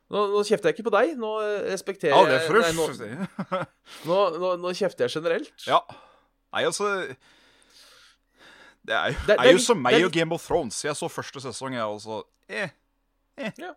[0.07, 1.31] Nå, nå kjefter jeg ikke på deg, nå
[1.67, 3.09] respekterer jeg ja det får du si.
[4.07, 5.65] nå, nå, nå kjefter jeg generelt.
[5.67, 5.81] Ja.
[6.55, 6.91] Nei, altså
[8.87, 10.79] Det er jo, Det- det er jo som meg og Game of Thrones.
[10.85, 12.23] Jeg så første sesong, jeg også.
[12.49, 12.71] Eh,
[13.59, 13.73] Ja.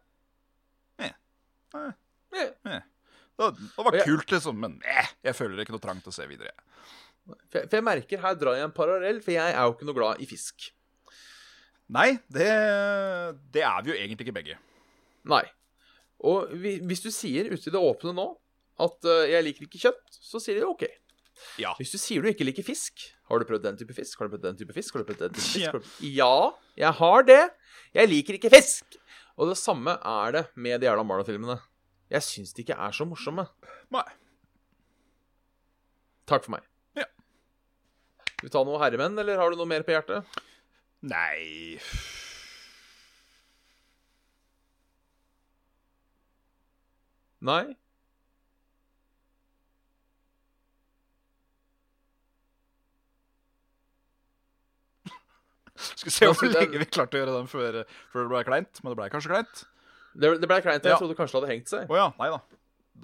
[0.99, 1.11] Eh.
[1.75, 1.91] Eh,
[2.65, 2.81] eh,
[3.39, 6.27] det, det var kult, liksom, men eh, jeg føler ikke noe trang til å se
[6.29, 6.53] videre.
[7.49, 9.85] For jeg, for jeg merker her drar jeg en parallell, for jeg er jo ikke
[9.89, 10.69] noe glad i fisk.
[11.89, 12.47] Nei, det,
[13.53, 14.57] det er vi jo egentlig ikke begge.
[15.29, 15.43] Nei.
[16.21, 18.27] Og hvis du sier ute i det åpne nå
[18.79, 20.85] at eh, jeg liker ikke kjøtt, så sier de OK.
[21.61, 21.73] Ja.
[21.79, 24.19] Hvis du sier du ikke liker fisk Har du prøvd den type fisk?
[24.19, 24.95] Har du prøvd den type fisk?
[24.95, 25.61] Har du prøvd den type fisk?
[25.61, 25.71] Ja.
[25.71, 26.33] Har Ja,
[26.83, 27.41] jeg har det.
[27.95, 28.97] Jeg liker ikke fisk.
[29.39, 31.59] Og det samme er det med de jævla Marlon-filmene.
[32.11, 33.45] Jeg syns de ikke er så morsomme.
[33.93, 34.05] Nei.
[36.29, 36.65] Takk for meg.
[36.97, 37.05] Ja.
[38.25, 40.39] Skal vi ta noe herremenn, eller har du noe mer på hjertet?
[40.99, 41.79] Nei
[47.39, 47.63] Nei?
[55.79, 57.77] Skal se hvor lenge vi klarte å gjøre den før,
[58.13, 58.81] før det ble kleint.
[58.83, 59.61] Men det ble kanskje kleint.
[60.19, 60.83] Det, det ble kleint.
[60.83, 60.97] Jeg Ja.
[60.99, 61.89] trodde kanskje det hadde hengt seg.
[61.91, 62.07] Å ja.
[62.19, 62.39] Nei da.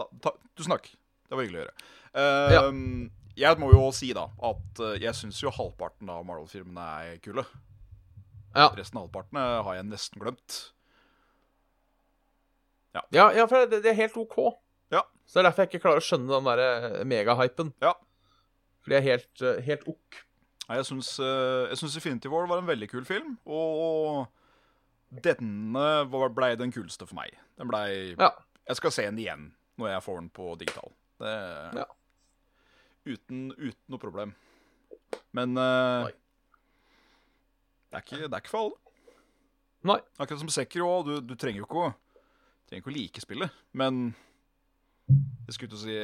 [0.02, 0.90] da ta, du snakk.
[1.30, 1.76] Det var hyggelig å gjøre.
[2.16, 7.18] Eh, Jeg må jo si da at eh, jeg syns jo halvparten av Marvel-filmene er
[7.24, 7.44] kule.
[8.56, 10.60] Ja, Resten av halvparten eh, har jeg nesten glemt.
[13.12, 14.38] ja, ja for det, det er helt OK.
[14.94, 15.02] Ja.
[15.28, 17.74] Så det er derfor jeg ikke klarer å skjønne den der megahypen.
[17.84, 17.94] Ja.
[18.86, 20.22] Fordi jeg er helt, eh, helt ok.
[20.66, 24.26] Jeg syns, eh, jeg syns Infinity War var en veldig kul film, og
[25.24, 25.84] denne
[26.34, 27.36] blei den kuleste for meg.
[27.60, 28.32] Den blei Ja.
[28.68, 30.92] Jeg skal se den igjen når jeg får den på digital.
[31.20, 31.34] Det,
[31.78, 31.86] Ja.
[33.06, 34.34] uten, uten noe problem.
[35.32, 36.08] Men uh,
[37.92, 38.76] det, er ikke, det er ikke for alle.
[39.86, 40.00] Nei.
[40.18, 41.94] Akkurat som Sekiro, du, du trenger jo ikke å,
[42.68, 44.16] trenger ikke å like spillet, men
[45.46, 45.98] jeg skulle til å si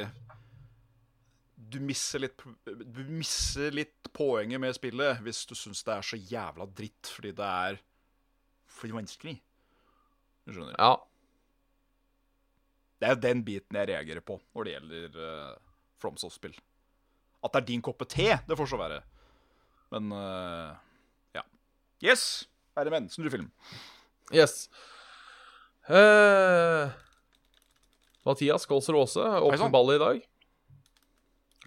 [1.72, 6.18] du misser, litt, du misser litt poenget med spillet hvis du syns det er så
[6.18, 7.80] jævla dritt fordi det er
[8.72, 9.36] for vanskelig.
[10.46, 10.76] Du skjønner?
[10.78, 10.96] Ja.
[12.98, 15.56] Det er jo den biten jeg reagerer på når det gjelder uh,
[16.02, 16.54] FromSoft-spill.
[17.42, 19.00] At det er din koppe te, det får så være.
[19.94, 20.72] Men uh,
[21.36, 21.44] ja.
[22.04, 22.44] Yes!
[22.78, 23.50] Herremenn, snurrefilm.
[24.32, 24.68] Yes.
[25.90, 26.88] Uh,
[28.24, 30.22] Mathias Gålser Aase åpner ballet i dag.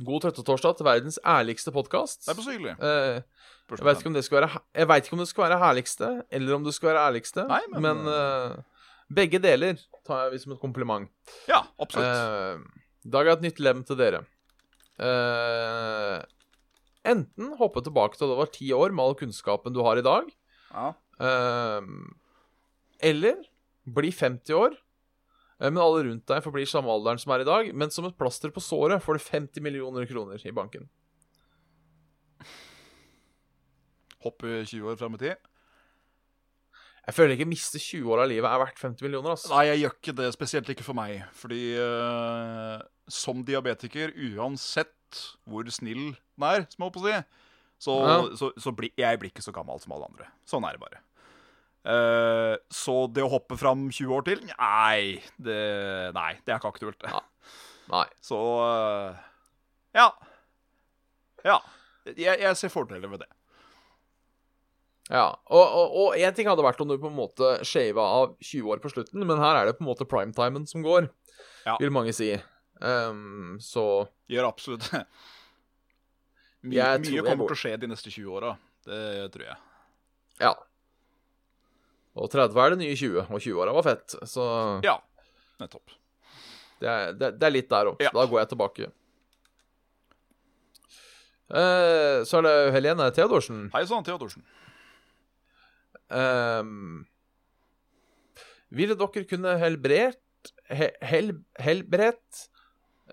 [0.03, 2.25] God trøttetorsdag til verdens ærligste podkast.
[2.25, 2.73] Det er på så hyggelig.
[2.83, 3.21] Eh,
[3.71, 6.09] jeg vet ikke om det skal være Jeg vet ikke om det skal være herligste,
[6.29, 7.45] eller om det skal være ærligste.
[7.47, 8.57] Nei, men, eh,
[9.15, 11.09] begge deler tar jeg som et kompliment.
[11.47, 12.11] Ja, absolutt.
[12.11, 12.59] Eh,
[13.07, 14.25] I dag er et nytt lem til dere.
[14.99, 16.19] Eh,
[17.05, 20.05] enten hoppe tilbake til da du var ti år med all kunnskapen du har i
[20.05, 20.27] dag,
[20.73, 20.93] ja.
[21.19, 21.81] eh,
[22.99, 23.35] eller
[23.87, 24.84] bli 50 år, eh,
[25.59, 28.51] men alle rundt deg forblir samme alderen som er i dag, men som et plaster
[28.51, 30.89] på såret får du 50 millioner kroner i banken.
[34.25, 35.51] Hoppe 20 år fram i tid.
[37.05, 39.51] Jeg føler ikke miste 20 år av livet er verdt 50 millioner, altså.
[39.53, 41.19] Nei, jeg gjør ikke det, spesielt ikke for meg.
[41.37, 42.79] Fordi uh,
[43.13, 47.19] som diabetiker, uansett hvor snill den er, som jeg holdt på å si,
[47.85, 48.15] så, Ja.
[48.39, 50.31] så, så blir jeg blir ikke så gammel som alle andre.
[50.49, 51.03] Sånn er det bare.
[51.85, 55.59] Eh, så det å hoppe fram 20 år til Nei, det,
[56.17, 57.05] nei, det er ikke aktuelt.
[57.05, 57.21] Ja.
[57.93, 58.07] Nei.
[58.25, 59.13] Så uh,
[59.93, 60.07] ja.
[61.45, 61.59] Ja.
[62.09, 63.29] Jeg, jeg ser fordeler ved det.
[65.13, 68.31] Ja, og, og, og en ting hadde vært om du på en måte shava av
[68.41, 71.11] 20 år på slutten, men her er det på en måte primetimen som går,
[71.67, 71.77] Ja.
[71.77, 72.31] vil mange si.
[72.81, 75.05] Um, så Gjør absolutt det.
[76.65, 78.55] My, mye kommer til å skje de neste 20 åra.
[78.85, 79.59] Det tror jeg.
[80.41, 80.55] ja.
[82.15, 84.45] Og 30 er det nye 20, og 20-åra var fett, så
[84.85, 84.93] Ja,
[85.59, 85.91] nettopp.
[86.79, 87.99] det er, det, det er litt der òg.
[88.03, 88.11] Ja.
[88.15, 88.87] Da går jeg tilbake.
[91.51, 93.67] Eh, så er det Helene Theodorsen.
[93.75, 94.45] Hei sann, Theodorsen.
[96.15, 97.03] Ehm,
[98.75, 100.21] ville dere kunne helbredt
[100.69, 102.45] he, hel, Helbredt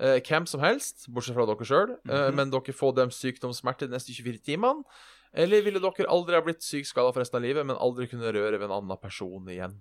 [0.00, 2.34] eh, hvem som helst, bortsett fra dere sjøl, Mhm.
[2.38, 4.84] men dere får dem sykdomssmerter de neste 24 timene?
[5.32, 8.32] Eller ville dere aldri ha blitt sykt skada for resten av livet, men aldri kunne
[8.34, 9.78] røre ved en annen person igjen?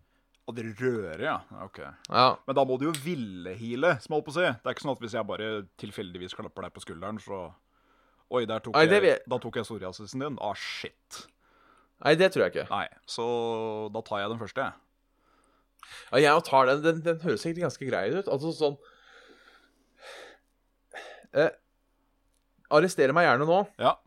[0.47, 1.34] Og dere rører, ja.
[1.64, 1.82] Ok.
[2.10, 2.28] Ja.
[2.47, 4.45] Men da må du jo ville-heale, som jeg holdt på å si.
[4.47, 5.49] Det er ikke sånn at hvis jeg bare
[5.84, 7.41] tilfeldigvis klapper deg på skulderen, så
[8.32, 10.38] Oi, der tok Nei, jeg, vet- da tok jeg psoriasisen din.
[10.39, 11.18] Ah, shit.
[12.02, 12.70] Nei, det tror jeg ikke.
[12.72, 13.26] Nei, så
[13.91, 14.74] da tar jeg den første, jeg.
[16.16, 16.80] Ja, jeg tar den.
[16.86, 18.30] Den, den høres egentlig ganske grei ut.
[18.32, 18.78] Altså sånn
[21.36, 21.52] eh,
[22.72, 23.60] Arrester meg gjerne nå.
[23.84, 23.97] Ja.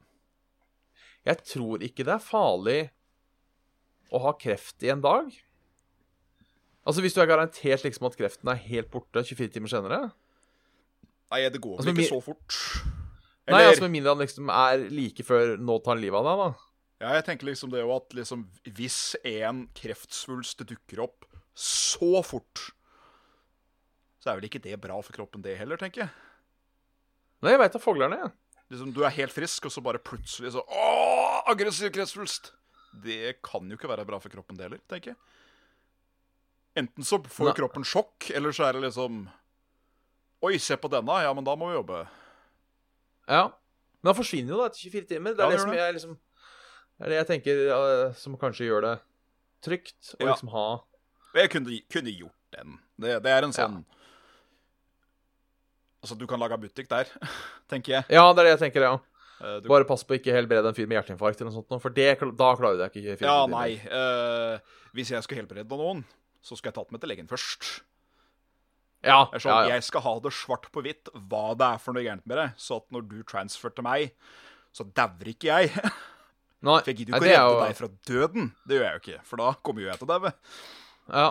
[1.25, 2.79] Jeg tror ikke det er farlig
[4.14, 5.31] å ha kreft i en dag.
[6.85, 10.01] Altså Hvis du er garantert liksom at kreften er helt borte 24 timer senere
[11.33, 12.59] Nei, det går Altså, vel ikke så fort.
[13.49, 16.43] Nei, altså Med mindre han liksom er like før nå tar han livet av deg,
[16.43, 16.68] da.
[17.05, 18.45] Ja, jeg tenker liksom det jo at liksom
[18.77, 22.59] Hvis en kreftsvulst dukker opp så fort,
[24.18, 26.11] så er vel ikke det bra for kroppen, det heller, tenker jeg.
[27.45, 28.33] Nei, jeg veit da foglerne, jeg.
[28.72, 32.52] Liksom, Du er helt frisk, og så bare plutselig så Åh, aggressiv kreftsvulst!
[33.04, 35.18] Det kan jo ikke være bra for kroppen, det heller, tenker jeg.
[36.78, 37.54] Enten så får Nei.
[37.58, 39.24] kroppen sjokk, eller så er det liksom
[40.44, 41.14] Oi, se på denne.
[41.24, 42.02] Ja, men da må vi jobbe.
[43.30, 43.46] Ja.
[44.02, 45.32] Men han forsvinner jo da etter 24 timer.
[45.34, 45.78] Det Ja, er det det som det.
[45.80, 46.16] jeg liksom
[46.98, 47.78] Det er det jeg tenker ja,
[48.20, 48.94] som kanskje gjør det
[49.64, 50.32] trygt å Ja.
[50.34, 50.66] liksom ha
[51.34, 52.78] Jeg kunne, kunne gjort den.
[53.00, 53.84] Det, det er en sånn
[56.05, 57.09] Altså, du kan lage butikk der,
[57.72, 58.05] tenker jeg.
[58.12, 58.94] Ja, det er det jeg tenker, ja.
[59.40, 61.92] Uh, Du, Bare pass på ikke helbrede en fyr med hjerteinfarkt eller noe sånt, for
[61.96, 63.24] det, da klarer du deg ikke.
[63.24, 63.70] ja, nei.
[63.88, 64.61] Uh,
[64.94, 66.05] hvis jeg skulle helbrede noen,
[66.44, 67.70] så skulle jeg tatt med til legen først.
[69.05, 69.74] Ja, sånn, ja, ja.
[69.74, 72.46] Jeg skal ha det svart på hvitt hva det er for noe gærent med det,
[72.61, 74.14] så at når du transfer til meg,
[74.76, 75.72] så dauer ikke jeg.
[76.64, 78.46] Nei, For jeg gidder jo ikke å redde jo- deg fra døden.
[78.64, 80.32] Det gjør jeg jo ikke, for da kommer jo jeg til å daue.
[81.12, 81.26] Ja.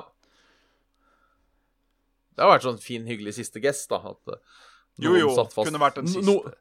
[2.34, 3.99] Det har vært sånn fin, hyggelig siste gest, da.
[4.13, 4.41] At eh,
[5.03, 6.55] Jo, jo, kunne vært den No- siste.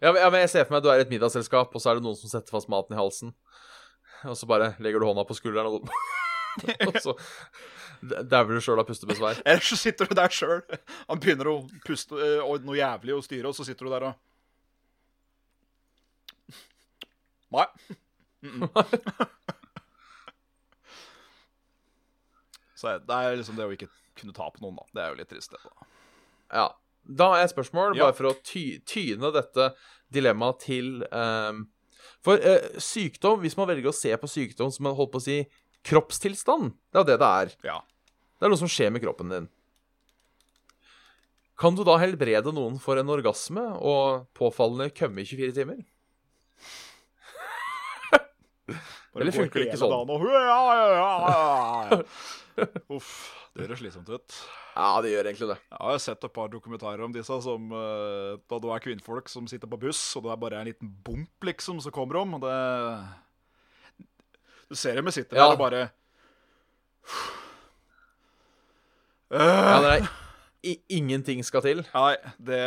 [0.00, 1.80] ja, men, ja, men jeg ser for meg at du er i et middagsselskap, og
[1.82, 3.34] så er det noen som setter fast maten i halsen.
[4.28, 5.88] Og så bare legger du hånda på skulderen, og,
[6.88, 7.12] og så
[8.00, 9.40] dauer du sjøl av pustebesvær.
[9.48, 10.60] Eller så sitter du der sjøl.
[11.08, 11.54] Han begynner å
[11.86, 14.14] puste øh, og noe jævlig å styre, og så sitter du der og
[17.50, 17.66] Nei.
[18.42, 18.68] Mm -mm.
[22.74, 23.88] så det er liksom det å ikke
[24.20, 24.86] kunne ta på noen, da.
[24.94, 25.60] Det er jo litt trist, det.
[25.64, 25.90] da.
[26.60, 26.68] Ja.
[27.20, 28.06] Da er et spørsmål, Ja.
[28.06, 29.70] bare for å ty tyne dette
[30.12, 31.64] dilemmaet til um,
[32.20, 35.24] For uh, sykdom, hvis man velger å se på sykdom som en holdt på å
[35.24, 35.38] si
[35.88, 37.54] kroppstilstand, det er jo det det er.
[37.64, 37.78] Ja.
[38.36, 39.48] Det er noe som skjer med kroppen din.
[41.60, 45.80] Kan du da helbrede noen for en orgasme og påfallende kømme i 24 timer?
[49.16, 49.92] Eller funker det ikke sånn?
[52.96, 53.10] Uff.
[53.56, 54.34] Det høres slitsomt ut.
[54.76, 55.56] Ja, det gjør egentlig det.
[55.72, 59.48] Jeg har sett et par dokumentarer om disse som eh, Da du er kvinnfolk som
[59.50, 62.36] sitter på buss, og det er bare en liten bump, liksom, som kommer om.
[62.38, 62.54] Og det
[64.70, 65.50] Du ser dem sitter der Ja.
[65.50, 65.90] og bare
[69.30, 70.08] Ja, det er
[70.66, 71.78] i ingenting skal til.
[71.94, 72.60] Nei, det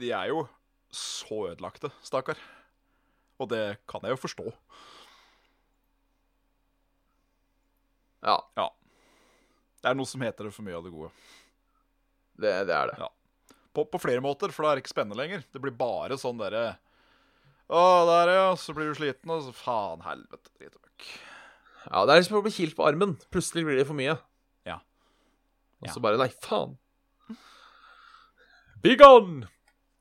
[0.00, 0.44] De er jo
[0.94, 2.38] så ødelagte, stakkar.
[3.40, 4.52] Og det kan jeg jo forstå.
[8.22, 8.68] Ja, Ja.
[9.80, 11.10] Det er noe som heter det for mye av det gode.
[12.40, 12.98] det, det er det.
[13.00, 13.08] Ja.
[13.72, 15.44] På, på flere måter, for da er det ikke spennende lenger.
[15.54, 16.76] Det blir bare sånn derre
[17.70, 18.46] Å, der, ja.
[18.58, 20.50] Så blir du sliten, og så faen helvete.
[20.58, 21.04] Drit møkk.
[21.86, 23.12] Ja, Det er liksom å bli kilt på armen.
[23.30, 24.16] Plutselig blir det for mye.
[24.66, 24.80] Ja.
[25.80, 25.94] Og Ja.
[25.94, 26.74] så bare Nei, faen.
[28.82, 29.46] Be gone!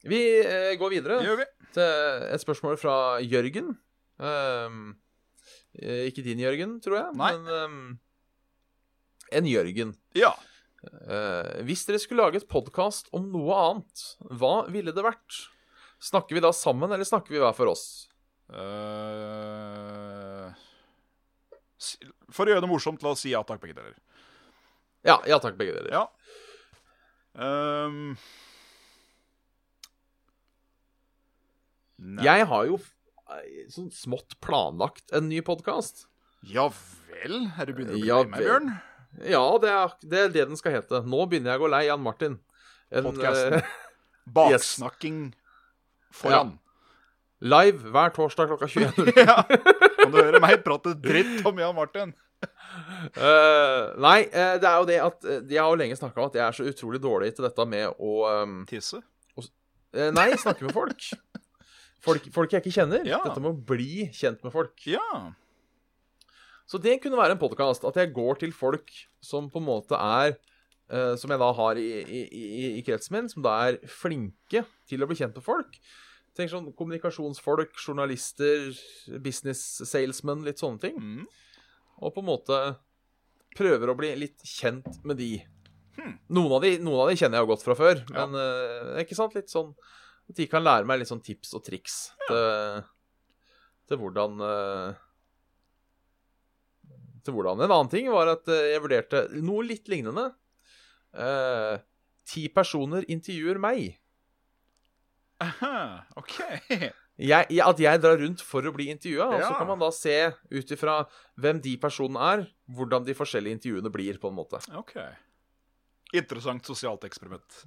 [0.08, 1.46] Vi eh, går videre vi.
[1.76, 3.74] til et spørsmål fra Jørgen.
[4.20, 4.78] Eh,
[6.10, 7.32] ikke din Jørgen, tror jeg, Nei.
[7.36, 8.00] men ehm,
[9.36, 9.94] en Jørgen.
[10.18, 10.34] Ja.
[10.84, 15.40] Eh, hvis dere skulle lage et podkast om noe annet, hva ville det vært?
[16.00, 17.86] Snakker vi da sammen, eller snakker vi hver for oss?
[18.50, 20.48] Eh,
[22.32, 23.98] for å gjøre det morsomt, la oss si ja takk, begge deler.
[25.08, 25.92] Ja, ja takk, begge deler.
[25.94, 26.06] Ja.
[27.40, 28.16] Um...
[32.00, 32.78] Jeg har jo
[33.74, 36.06] sånn smått planlagt en ny podkast.
[36.48, 37.50] Ja vel?
[37.60, 38.38] Er du begynner å bli Ja vel.
[38.40, 38.70] Bjørn?
[39.26, 41.02] Ja, det er, det er det den skal hete.
[41.10, 42.38] Nå begynner jeg å gå lei Jan Martin.
[42.94, 43.60] Podkasten.
[43.60, 43.76] Eh,
[44.38, 45.22] Baksnakking
[46.14, 46.56] foran.
[47.42, 49.14] live hver torsdag klokka 21.00.
[49.26, 49.42] Ja.
[50.00, 52.14] Kan du høre meg prate dritt om Jan Martin?
[53.20, 56.38] uh, nei, eh, det er jo det at Jeg har jo lenge snakka om at
[56.40, 58.14] jeg er så utrolig dårlig til dette med å
[58.46, 59.02] um, Tisse?
[59.92, 61.10] eh, Nei, snakke med folk.
[62.06, 62.30] folk.
[62.36, 63.04] Folk jeg ikke kjenner.
[63.08, 63.20] Ja.
[63.26, 64.78] Dette med å bli kjent med folk.
[64.88, 65.10] Ja.
[66.70, 67.86] Så det kunne være en podkast.
[67.88, 68.92] At jeg går til folk
[69.26, 70.36] som på en måte er
[70.94, 74.62] uh, som jeg da har i, i, i, i kretsen min, som da er flinke
[74.90, 75.80] til å bli kjent med folk.
[76.38, 78.70] Tenk sånn Kommunikasjonsfolk, journalister,
[79.26, 81.00] business salesmen, litt sånne ting.
[81.02, 81.26] Mm.
[82.06, 82.60] Og på en måte
[83.58, 85.40] prøver å bli litt kjent med de.
[86.30, 88.14] Noen, av de noen av de kjenner jeg jo godt fra før, Hmm.
[88.16, 88.28] Ja.
[88.30, 89.34] men uh, ikke sant?
[89.36, 89.74] Litt sånn
[90.30, 91.98] At de kan lære meg litt sånn tips og triks
[92.30, 92.84] til,
[93.90, 95.00] til hvordan eh,
[97.26, 100.30] Til hvordan En annen ting var at eh, jeg vurderte noe litt lignende.
[101.14, 101.80] Eh,
[102.30, 103.98] ti personer intervjuer meg.
[105.40, 106.36] Aha, OK.
[107.20, 110.16] jeg, at jeg drar rundt for å bli intervjua, og så kan man da se
[110.52, 110.98] ut ifra
[111.40, 112.44] hvem de personene er,
[112.76, 114.60] hvordan de forskjellige intervjuene blir, på en måte.
[114.76, 114.98] ok.
[116.20, 117.64] Interessant sosialt eksperiment.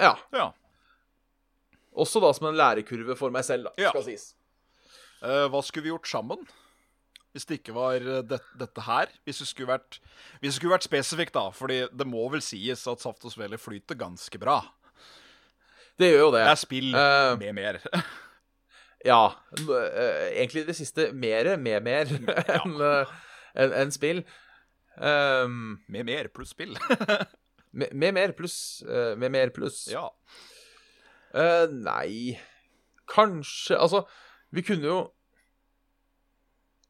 [0.00, 0.14] Ja.
[0.34, 0.48] Ja.
[1.94, 3.90] Også da som en lærekurve for meg selv, da, Ja.
[3.92, 4.30] skal sies.
[5.22, 6.40] Uh, hva skulle vi gjort sammen?
[7.34, 9.10] Hvis det ikke var eh, det, dette her?
[9.26, 9.98] Hvis det skulle vært,
[10.38, 11.48] hvis det skulle vært spesifikt, da.
[11.54, 14.60] Fordi det må vel sies at Saft og Svele flyter ganske bra.
[15.98, 16.44] Det gjør jo det.
[16.44, 17.80] Det er spill uh, med mer.
[19.04, 19.34] Ja.
[19.52, 22.08] eh, egentlig det siste mere med mer
[22.54, 23.10] enn uh,
[23.52, 24.22] en, en spill.
[24.96, 26.72] Um, med mer pluss spill.
[27.76, 28.56] med, med mer pluss.
[29.20, 29.82] med mer pluss.
[29.92, 30.06] ja.
[31.68, 32.38] Nei
[33.10, 34.06] Kanskje Altså,
[34.54, 34.98] vi kunne jo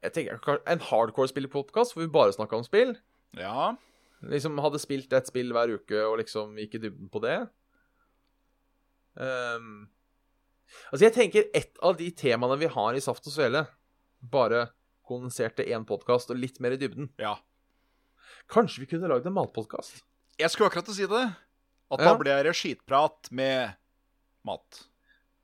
[0.04, 2.94] Jeg tenker En hardcore spillepodkast hvor vi bare snakka om spill.
[3.38, 3.74] Ja.
[4.24, 7.38] Liksom hadde spilt ett spill hver uke og liksom gikk i dybden på det.
[9.14, 9.88] Um,
[10.90, 13.64] altså, jeg tenker et av de temaene vi har i Saft og Svele,
[14.20, 14.66] bare
[15.06, 17.10] kondensert til én podkast og litt mer i dybden.
[17.20, 17.36] ja.
[18.50, 20.02] Kanskje vi kunne lagd en matpodkast?
[20.36, 21.22] Jeg skulle akkurat til å si det.
[21.94, 22.04] At Ja.
[22.10, 23.72] da blir det skitprat med
[24.44, 24.82] mat.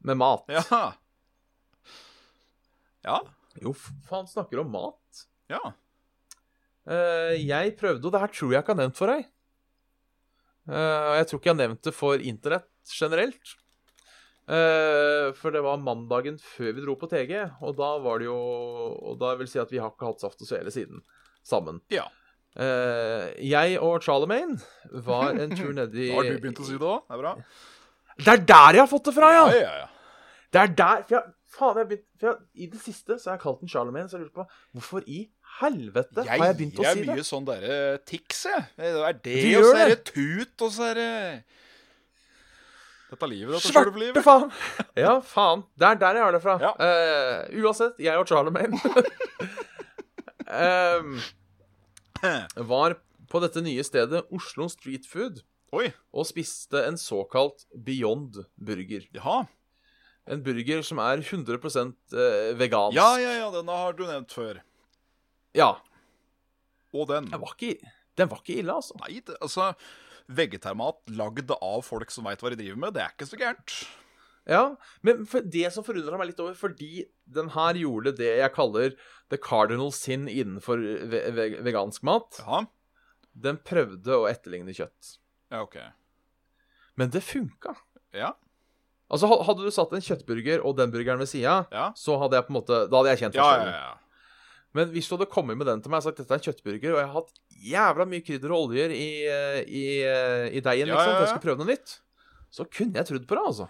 [0.04, 0.44] Med mat.
[0.52, 0.92] Ja.
[3.04, 3.20] Ja.
[3.59, 5.22] Jo, faen, snakker om mat.
[5.51, 5.61] Ja.
[6.86, 9.26] Uh, jeg prøvde, og det her tror jeg ikke har nevnt for deg.
[10.70, 13.57] Og jeg tror ikke jeg har nevnt det for internett generelt.
[14.51, 18.38] Uh, for det var mandagen før vi dro på TG, og da var det jo
[18.38, 21.03] Og da vil si at vi har ikke hatt Saft og Svele siden
[21.46, 21.82] sammen.
[21.92, 22.09] Ja.
[22.51, 24.59] Jeg og Charlemagne
[25.07, 27.05] var en tur nedi Da har du begynt å si det òg.
[27.07, 27.34] Det er bra.
[28.20, 29.44] Det er der jeg har fått det fra, ja!
[29.55, 29.88] ja, ja.
[30.51, 33.42] Det er der For jeg, faen, jeg begynt, jeg, I det siste så har jeg
[33.44, 34.44] kalt den Charlemagne, så jeg lurer på
[34.76, 35.20] hvorfor i
[35.61, 36.92] helvete har jeg begynt å si det?
[37.01, 38.68] Jeg er mye sånn derre tics, jeg.
[38.78, 39.98] Det er det, Du og så er det.
[40.12, 41.11] tut, og så er det
[43.11, 44.51] Dette livet, dette Svarte faen!
[45.03, 45.64] Ja, faen.
[45.74, 46.55] Det er der jeg har det fra.
[46.62, 46.70] Ja.
[46.78, 48.78] Uh, uansett, jeg og Charlemagne
[50.51, 51.18] Em,
[52.70, 52.96] var
[53.30, 55.42] på dette nye stedet Oslo Street Food
[55.74, 55.88] Oi.
[56.11, 59.05] og spiste en såkalt Beyond burger.
[59.14, 59.44] Jaha.
[60.28, 62.98] En burger som er 100 eh, vegansk.
[62.98, 64.60] Ja, ja, ja, denne har du nevnt før.
[65.56, 65.72] Ja.
[66.94, 67.30] Og den.
[67.30, 68.98] Den var ikke, den var ikke ille, altså.
[69.00, 69.72] Nei, det, altså
[70.30, 73.78] Vegetarmat lagd av folk som veit hva de driver med, det er ikke så gærent.
[74.50, 74.62] Ja,
[75.06, 78.94] men det som forundra meg litt over, fordi den her gjorde det jeg kaller
[79.30, 82.40] the cardinal sin innenfor ve ve vegansk mat.
[82.42, 82.64] Ja.
[83.30, 85.16] Den prøvde å etterligne kjøtt.
[85.52, 85.76] Ja, OK.
[86.98, 87.76] Men det funka.
[88.16, 88.32] Ja.
[89.11, 91.88] Altså, Hadde du satt en kjøttburger og den burgeren ved sida, Ja.
[91.98, 93.94] så hadde jeg på en måte Da hadde jeg kjent Ja, ja, ja.
[94.72, 96.92] Men hvis du hadde kommet med den til meg og sagt dette er en kjøttburger,
[96.94, 97.40] og jeg har hatt
[97.72, 101.28] jævla mye krydder og oljer i, eh, i, eh, i deigen, Ja, liksom, ja, jeg
[101.32, 101.96] skulle prøve noe nytt,
[102.54, 103.66] så kunne jeg trodd på det, altså.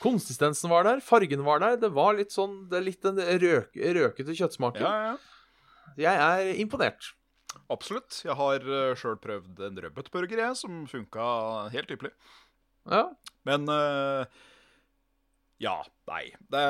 [0.00, 1.74] Konsistensen var der, fargen var der.
[1.76, 4.80] Det var litt sånn Det er litt den røk, røkete kjøttsmaken.
[4.86, 5.16] ja, ja.
[5.98, 7.10] Jeg er imponert.
[7.68, 8.22] Absolutt.
[8.24, 11.26] Jeg har uh, sjøl prøvd en rødbetburger, jeg, som funka
[11.74, 12.12] helt ypperlig.
[12.90, 13.06] Ja.
[13.48, 14.26] Men uh,
[15.60, 15.80] Ja,
[16.10, 16.30] nei.
[16.52, 16.62] Det,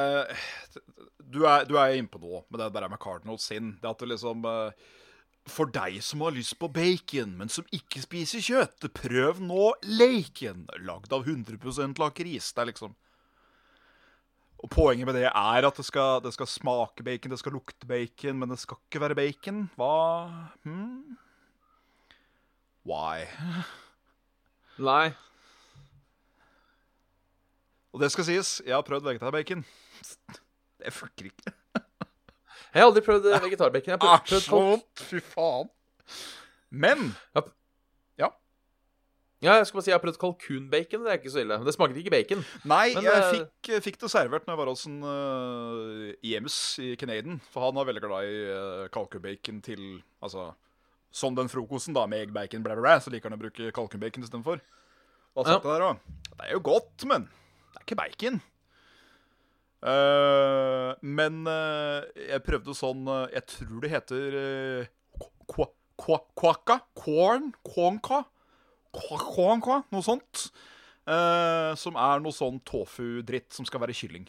[1.30, 3.76] du, er, du er inne på noe med det der med Cardinal Sin.
[3.80, 4.96] Det at det liksom uh,
[5.50, 10.66] For deg som har lyst på bacon, men som ikke spiser kjøtt, prøv nå Laken,
[10.86, 12.52] lagd av 100 lakris.
[12.52, 12.98] Det er liksom
[14.60, 17.88] Og Poenget med det er at det skal, det skal smake bacon, det skal lukte
[17.88, 19.64] bacon, men det skal ikke være bacon.
[19.80, 19.96] Hva
[20.66, 21.16] hmm?
[22.84, 23.26] Why?
[24.90, 25.12] Nei.
[27.91, 29.64] Og det skal sies, jeg har prøvd vegetarbacon.
[30.80, 31.55] Det funker ikke.
[32.70, 33.91] Jeg har aldri prøvd eh, vegetarbacon.
[33.91, 35.03] Jeg har prøvd, prøvd vondt!
[35.11, 35.72] Fy faen.
[36.70, 37.43] Men Ja,
[39.41, 41.05] Ja, jeg skal bare si jeg har prøvd kalkunbacon.
[41.05, 41.57] Det er ikke så ille.
[41.64, 42.43] Det smaker ikke bacon.
[42.68, 46.57] Nei, Men, jeg eh, fikk, fikk det servert når jeg var hos en uh, Jems
[46.84, 47.41] i Canadian.
[47.51, 49.86] For han var veldig glad i uh, kalkunbacon til
[50.20, 50.51] Altså
[51.11, 53.72] som den frokosten, da, med egg, bacon, blæ, blæ, blæ, Så liker han å bruke
[53.74, 54.61] kalkunbacon istedenfor.
[55.34, 55.57] Og Ja.
[55.57, 55.59] ja.
[55.59, 56.18] det der også.
[56.30, 57.28] Det er jo godt, men
[57.70, 58.40] det er ikke bacon.
[59.80, 64.34] Uh, men uh, jeg prøvde sånn uh, Jeg tror det heter
[65.48, 66.76] Quaka?
[66.96, 67.52] Corn?
[67.64, 68.24] Quonka?
[68.90, 70.50] Huanghua, noe sånt.
[71.80, 74.26] som er noe sånn tofu-dritt som skal være kylling.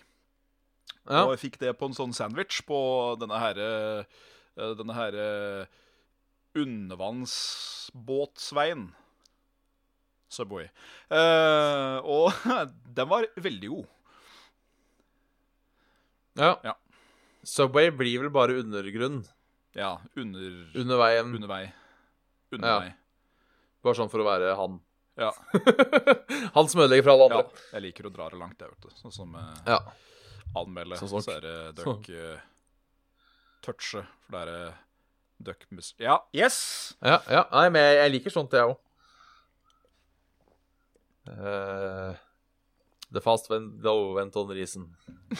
[1.07, 1.23] Ja.
[1.23, 2.79] Og jeg fikk det på en sånn sandwich på
[3.21, 3.69] denne herre
[4.77, 5.27] Denne herre
[6.59, 8.83] undervannsbåtsveien.
[10.31, 10.69] Subway.
[11.11, 12.31] Uh, og
[12.97, 13.89] den var veldig god.
[16.39, 16.53] ja.
[16.63, 16.75] Ja.
[17.43, 19.23] Subway blir vel bare undergrunn
[19.73, 21.31] Ja, under, under veien.
[21.35, 21.63] under vei.
[22.53, 22.79] Under Ja.
[22.83, 22.91] vei.
[23.81, 24.75] Bare sånn for å være han.
[25.17, 25.31] Ja.
[26.55, 27.39] han som ødelegger for alle ja.
[27.41, 27.65] andre.
[27.73, 28.93] Jeg liker å dra det langt, jeg, vet du.
[28.99, 29.79] Sånn som eh, Ja.
[30.61, 30.99] anmelde.
[31.01, 32.37] Sånn Så som- er det duck uh,
[33.65, 34.79] touche, for det er eh,
[35.49, 35.65] duck.
[35.97, 36.93] Ja, yes!
[37.01, 37.43] Ja, ja.
[37.51, 38.77] Nei, men jeg, jeg liker sånt, jeg òg.
[41.25, 44.95] The fast went, low went on reason.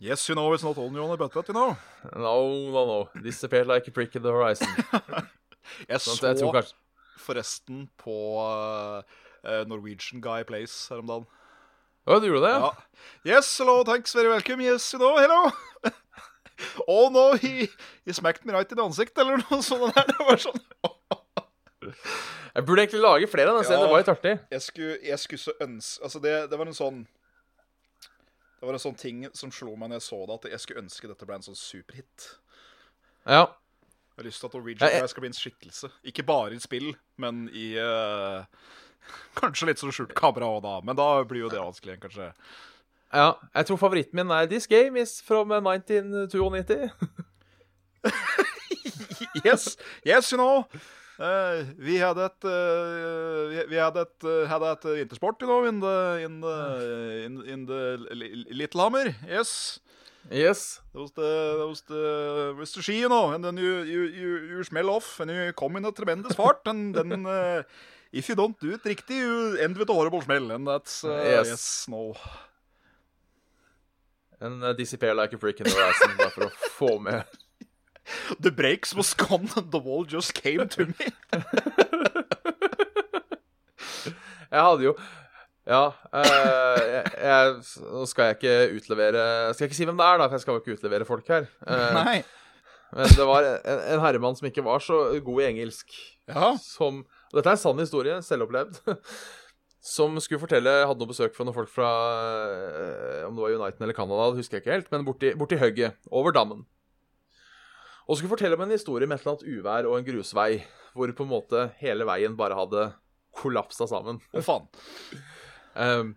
[0.00, 1.76] Yes, you know it's not only on the butt, but you know.
[2.14, 3.20] No, no, no.
[3.20, 4.68] Disappeared like a prick in the horizon.
[5.88, 6.76] Jeg Sånn, så jeg kanskje
[7.20, 9.02] forresten på uh,
[9.68, 11.26] Norwegian Guy Place her om dagen.
[12.08, 12.54] Å, du gjorde det?
[12.62, 12.70] Ja.
[13.34, 14.62] Yes, hello, thanks, very welcome.
[14.64, 15.52] Yes, you know, hello.
[16.88, 17.68] oh no, he,
[18.06, 20.08] he smacked me right in ansikt, eller noe sånt der.
[20.08, 20.62] Det var sånn.
[22.58, 23.68] Jeg burde egentlig lage flere av den.
[23.70, 23.78] Ja.
[23.78, 24.32] Det var litt artig.
[24.50, 26.96] Jeg skulle, jeg skulle så ønske Altså, det, det var en sånn
[28.58, 30.82] Det var en sånn ting som slo meg når jeg så det, at jeg skulle
[30.82, 32.24] ønske dette ble en sånn superhit.
[33.28, 33.44] Ja.
[33.46, 35.90] Jeg har lyst til at Norwegian jeg- Guy skal bli en skikkelse.
[36.10, 36.88] Ikke bare i spill,
[37.22, 38.42] men i uh,
[39.38, 40.74] Kanskje litt sånn skjult kamera òg, da.
[40.82, 42.32] Men da blir jo det vanskelig igjen, kanskje.
[43.14, 43.28] ja.
[43.54, 46.90] Jeg tror favoritten min er This game is from 1992.
[49.44, 50.66] Yes, yes, you know.
[51.18, 55.64] Uh, vi hadde et uh, vi, vi hadde et, uh, hadde et vintersport, you know,
[55.66, 55.94] in the,
[56.24, 56.56] in the,
[57.26, 57.80] in, in the
[58.14, 59.14] Li- Littlehammer.
[59.26, 59.80] Yes.
[60.30, 60.80] Yes.
[60.92, 64.02] That was the, that was the, was the ski, you know, and then you, you,
[64.04, 67.62] you, you smell off, and you come in a tremendous fart, and then uh,
[68.12, 71.20] if you don't do it riktig, you end with a horrible smell, and that's, uh,
[71.24, 71.46] Yes.
[71.48, 72.14] yes, no.
[74.40, 76.16] And uh, disappear like a brick in the horizon.
[76.16, 77.24] Bare for å få med
[78.44, 81.12] The brakes was gone, and the wall just came to me.
[84.48, 84.94] Jeg hadde jo
[85.68, 85.82] Ja.
[86.16, 87.56] eh, jeg, jeg,
[87.92, 90.44] nå skal jeg ikke utlevere Skal jeg ikke si hvem det er, da, for jeg
[90.46, 91.44] skal jo ikke utlevere folk her.
[91.68, 92.14] Eh, Nei.
[92.96, 95.92] men det var en, en herremann som ikke var så god i engelsk.
[96.32, 96.54] Ja.
[96.64, 98.78] Som og Dette er en sann historie, selvopplevd.
[99.84, 101.88] Som skulle fortelle Hadde noe besøk fra noen folk fra
[102.48, 105.60] eh, Om det var Uniten eller Canada, det husker jeg ikke helt, men borti, borti
[105.60, 106.00] hugget.
[106.08, 106.64] Over dammen.
[108.08, 110.62] Og skulle fortelle om en historie med et eller annet uvær og en grusvei,
[110.96, 112.86] hvor på en måte hele veien bare hadde
[113.36, 114.22] kollapsa sammen.
[114.32, 114.64] Å, faen.
[115.78, 116.14] Um,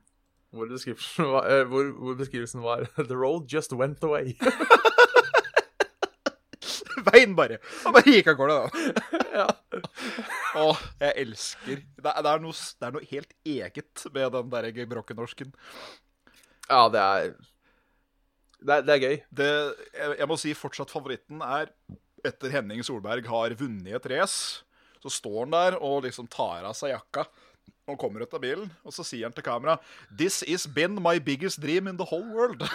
[0.55, 4.37] hvor, var, uh, hvor, hvor beskrivelsen var The road just went away.
[7.11, 7.57] Veien bare.
[7.83, 8.67] Han bare gikk av gårde, da.
[9.41, 9.47] ja.
[10.61, 10.65] Å,
[11.01, 14.67] jeg elsker det er, det, er noe, det er noe helt eget med den der
[14.75, 15.53] gebrokkenorsken.
[16.69, 17.33] ja, det er
[18.61, 19.15] Det er, det er gøy.
[19.33, 19.51] Det,
[19.97, 21.71] jeg, jeg må si fortsatt favoritten er
[22.27, 24.61] etter Henning Solberg har vunnet et race.
[25.01, 27.25] Så står han der og liksom tar av seg jakka
[27.89, 28.69] og kommer ut av bilen.
[28.85, 29.79] Og så sier han til kamera
[30.13, 32.61] This is been my biggest dream in the whole world.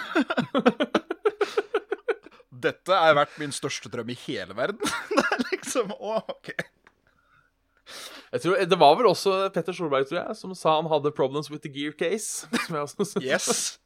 [2.67, 4.81] Dette er vært min største drøm i hele verden.
[5.15, 6.51] Det er liksom Å, OK.
[8.27, 11.47] Jeg tror, det var vel også Petter Solberg, tror jeg, som sa han hadde 'problems
[11.53, 12.43] with the gear case'.
[12.65, 13.23] Som jeg også synes.
[13.23, 13.79] Yes.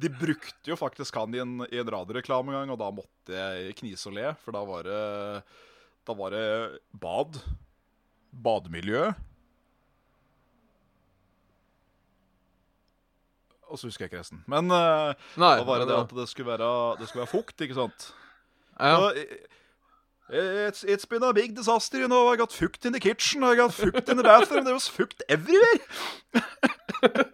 [0.00, 3.36] De brukte jo faktisk han i en, i en radioreklame en gang, og da måtte
[3.36, 5.00] jeg knise og le, for da var det
[6.08, 6.46] Da var det
[7.00, 7.40] bad.
[8.32, 9.10] Bademiljø.
[13.70, 14.40] Og så husker jeg ikke resten.
[14.50, 17.60] Men eh, Nei, da var det det at det skulle være, det skulle være fukt,
[17.66, 18.10] ikke sant?
[18.80, 19.12] ja.
[19.14, 19.46] Eh,
[20.32, 22.28] It's, it's been a big disaster, you know.
[22.32, 24.64] I got fukt in the kitchen, I got fukt in the bathroom.
[24.64, 25.80] There was fukt everywhere.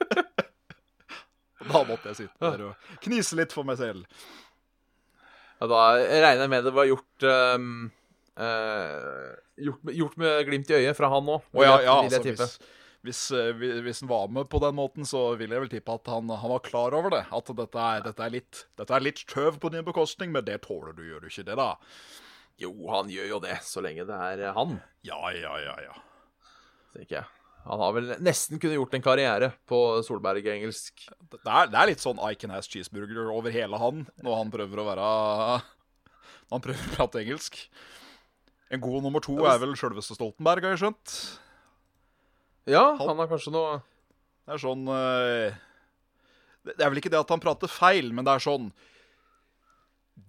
[1.77, 4.05] da måtte jeg sitte der og knise litt for meg selv.
[5.61, 7.69] ja, Da regner jeg med det var gjort um,
[8.39, 11.47] uh, gjort, med- gjort med glimt i øyet fra han òg.
[11.53, 12.59] Oh, ja, ja, altså, hvis,
[13.07, 13.53] hvis, eh,
[13.87, 16.51] hvis han var med på den måten, så vil jeg vel tippe at han, han
[16.51, 17.25] var klar over det.
[17.33, 20.61] At dette er, dette er litt Dette er litt tøv på din bekostning, men det
[20.67, 21.69] tåler du, gjør du ikke det, da?
[22.59, 25.95] Jo, han gjør jo det, så lenge det er eh, han, Ja, ja, ja, ja.
[26.97, 27.27] tenker jeg.
[27.67, 31.09] Han har vel nesten kunne gjort en karriere på Solberg-engelsk.
[31.33, 34.53] Det er, det er litt sånn I can has cheeseburger over hele han når han
[34.53, 35.09] prøver å være
[36.47, 37.59] Når han prøver å prate engelsk.
[38.71, 41.17] En god nummer to er vel sjølveste Stoltenberg, har jeg skjønt.
[42.71, 43.77] Ja, han har kanskje noe
[44.47, 45.59] Det er sånn eh,
[46.67, 48.71] Det det er vel ikke det at han prater feil, men det er sånn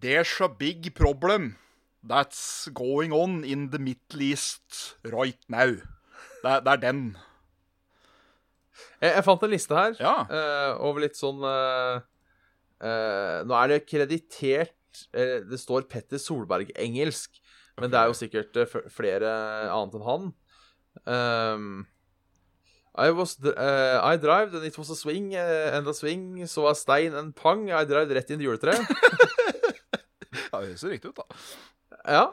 [0.01, 1.55] There's a big problem
[2.05, 5.73] that's going on in the Middle East right now.
[6.43, 7.01] Det er, det er den.
[9.01, 10.13] Jeg, jeg fant en liste her Ja.
[10.29, 11.99] uh, over litt sånn uh,
[12.83, 14.73] uh, Nå er det kreditert
[15.13, 17.35] Det står Petter Solberg engelsk,
[17.77, 18.55] men det er jo sikkert
[18.89, 19.29] flere
[19.69, 20.23] annet enn han.
[21.05, 21.67] Um,
[22.97, 27.13] I was I drived and it was a swing and a swing, så a stein
[27.13, 27.67] and pang.
[27.69, 28.81] I drived rett inn i juletreet.
[30.51, 31.25] Ja, det ser riktig ut, da.
[32.07, 32.25] ja.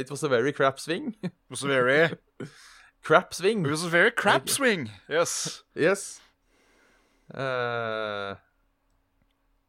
[0.00, 1.14] It was a very crap swing.
[1.24, 2.10] It was very,
[3.02, 3.64] crap swing.
[3.64, 4.90] it was a very crap swing.
[5.08, 5.62] Yes.
[5.74, 6.20] Yes.
[7.34, 8.34] Uh,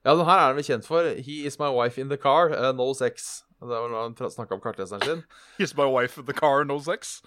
[0.04, 1.04] ja, den her er han vel kjent for.
[1.22, 3.44] He is my wife in the car, uh, no sex.
[3.60, 5.24] Det var når han snakka om kartleseren sin.
[5.60, 7.22] He's my wife in the car, no sex.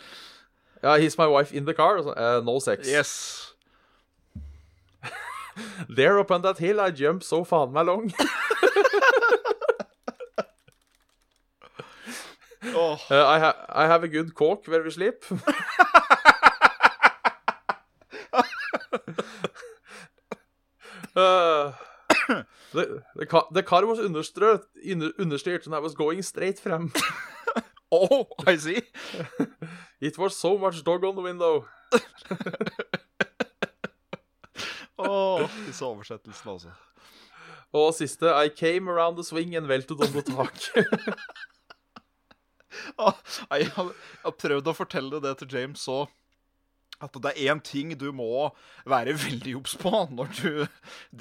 [0.83, 2.87] Ja, he's my wife in the car, uh, no sex.
[2.87, 3.55] Yes.
[5.89, 8.13] There upon that hill I jump so faen meg long.
[12.65, 12.99] Åh.
[13.11, 15.25] Uh, I, ha I have a good coke where we sleep.
[21.17, 21.73] uh,
[22.73, 26.91] the, the, car, the car was understrøt, under, understeert and I was going straight frem.
[27.93, 28.83] Oh, I see.
[30.01, 31.67] It was so much dog on the window.
[34.99, 36.69] oh, disse oversettelsene, altså.
[37.73, 40.59] Og siste I came around the swing and velted on the tak.
[40.75, 41.54] Ah, nei,
[42.99, 46.05] Jeg har prøvd å fortelle det til James så
[47.03, 48.49] at det er én ting du må
[48.89, 50.67] være veldig obs på når du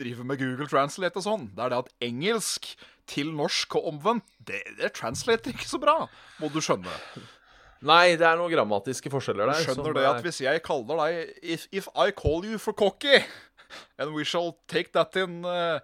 [0.03, 1.47] driver med Google Translate og sånn.
[1.55, 2.73] Det er det at engelsk
[3.09, 5.95] til norsk og omvendt, det, det translater ikke så bra,
[6.39, 6.93] må du skjønne.
[7.83, 9.65] Nei, det er noen grammatiske forskjeller der.
[9.65, 13.19] Skjønner som det at hvis jeg kaller deg if, if I call you for cocky,
[13.97, 15.81] and we shall take that in uh,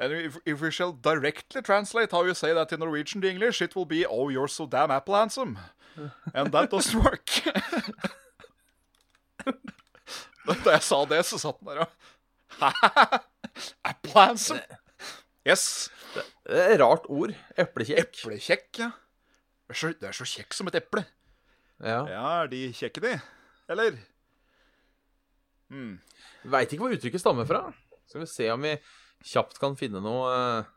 [0.00, 3.60] and if, if we shall directly translate how you say that in Norwegian to English,
[3.60, 5.58] it will be oh, you're so damn apple handsome.
[6.34, 7.26] And that doesn't work.
[10.64, 11.88] da jeg sa det, så satt den der og
[13.90, 14.60] Apple handsome?
[15.46, 15.90] Yes.
[16.46, 17.34] Det er et rart ord.
[17.58, 18.22] Eplekjekk.
[18.22, 18.90] Eplekjekk, ja.
[19.68, 21.04] Du er, så, du er så kjekk som et eple.
[21.84, 22.00] Ja.
[22.08, 23.12] Ja, er de kjekke, de?
[23.70, 24.00] Eller?
[26.42, 27.66] Veit ikke hvor uttrykket stammer fra.
[28.08, 28.74] Skal vi se om vi
[29.26, 30.72] kjapt kan finne noe eh,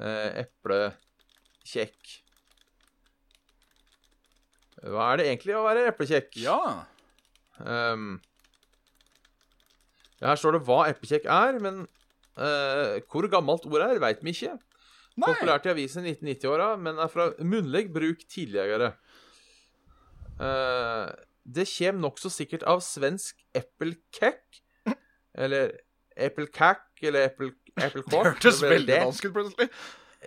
[0.00, 2.16] eh, Eplekjekk.
[4.80, 6.38] Hva er det egentlig å være eplekjekk?
[6.40, 6.56] Ja.
[7.60, 8.14] Um,
[10.24, 11.82] her står det hva eplekjekk er, men
[12.40, 14.54] uh, hvor gammelt ordet er, veit vi ikke.
[15.20, 15.26] Nei.
[15.26, 18.94] Populært i avisen i 1990-åra, men er fra munnlig bruk tidligere.
[20.40, 21.12] Uh,
[21.44, 24.62] det kommer nokså sikkert av svensk eplekekk,
[25.36, 25.76] eller
[26.16, 28.10] eplekakk, eller Apple, Det Cork.
[28.10, 29.68] Det hørtes veldig dansk ut plutselig.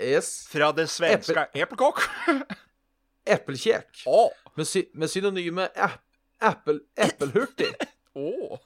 [0.01, 0.29] Yes.
[0.49, 2.03] Fra det svenske eplekokk.
[3.29, 4.03] Eplekjekk.
[4.09, 4.31] Oh.
[4.57, 6.67] Med, sy med synonymet ep
[8.13, 8.57] oh.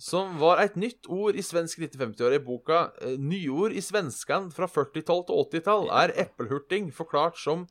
[0.00, 4.66] Som var et nytt ord i svensk 1950-åra i boka eh, 'Nyord i svenskan fra
[4.66, 7.66] 40-tall til 80-tall' er eppelhurting forklart som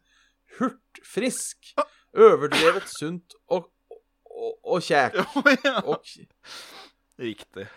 [0.59, 1.73] hurtfrisk,
[2.13, 3.71] overdrevet sunt og,
[4.29, 5.19] og, og kjæk.
[5.65, 5.75] ja.
[5.81, 6.05] Og
[7.19, 7.67] Riktig.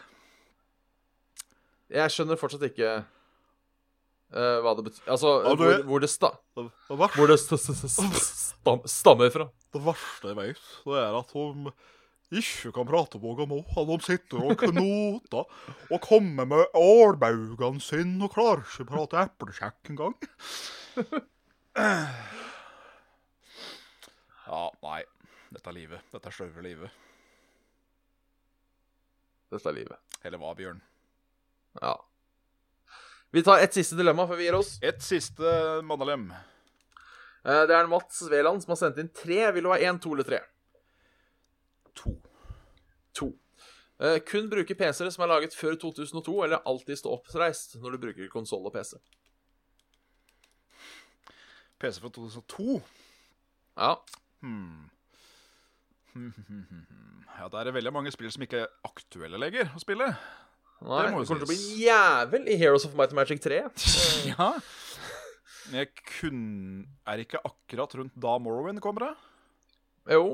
[1.93, 6.67] Jeg skjønner fortsatt ikke uh, hva det betyr Altså, du- hvor, hvor det, sta Det,
[6.89, 9.49] det, hvor det st st st stammer fra.
[9.75, 11.73] det verste jeg vet, det er at hun
[12.33, 13.59] ikke kan prate noe nå.
[13.77, 15.45] At de sitter og knoter
[15.93, 20.17] og kommer med ålbaugene sine og klarer ikke å prate eplekjekk engang.
[24.47, 25.03] Ja, nei.
[25.53, 26.01] Dette er livet.
[26.13, 26.91] Dette er sløve livet.
[29.53, 30.17] Dette er livet.
[30.25, 30.81] Eller hva, Bjørn?
[31.81, 31.95] Ja.
[33.33, 34.75] Vi tar et siste dilemma før vi gir oss.
[34.85, 35.53] Et siste
[35.89, 36.27] mannelem.
[37.45, 39.53] Eh, Det er Mats Veland som har sendt inn tre.
[39.57, 40.41] Vil du ha én, to eller tre?
[42.03, 42.13] To.
[43.15, 43.31] To.
[44.01, 47.99] Eh, kun bruke PC-er som er laget før 2002, eller alltid stå oppreist når du
[48.07, 48.97] bruker konsoll og PC.
[51.81, 52.81] PC fra 2002.
[53.77, 53.95] Ja.
[54.43, 54.91] Hmm.
[57.33, 60.05] Ja, det er veldig mange spill som ikke er aktuelle lenger å spille.
[60.83, 63.43] Nei, Det det kommer til å bli en jævel i Heroes of Might and Magic
[63.45, 63.61] 3.
[64.33, 64.49] Ja.
[65.71, 66.41] Men jeg kun...
[67.07, 70.15] Er ikke akkurat rundt da Morrowind kommer, det?
[70.17, 70.25] Jo.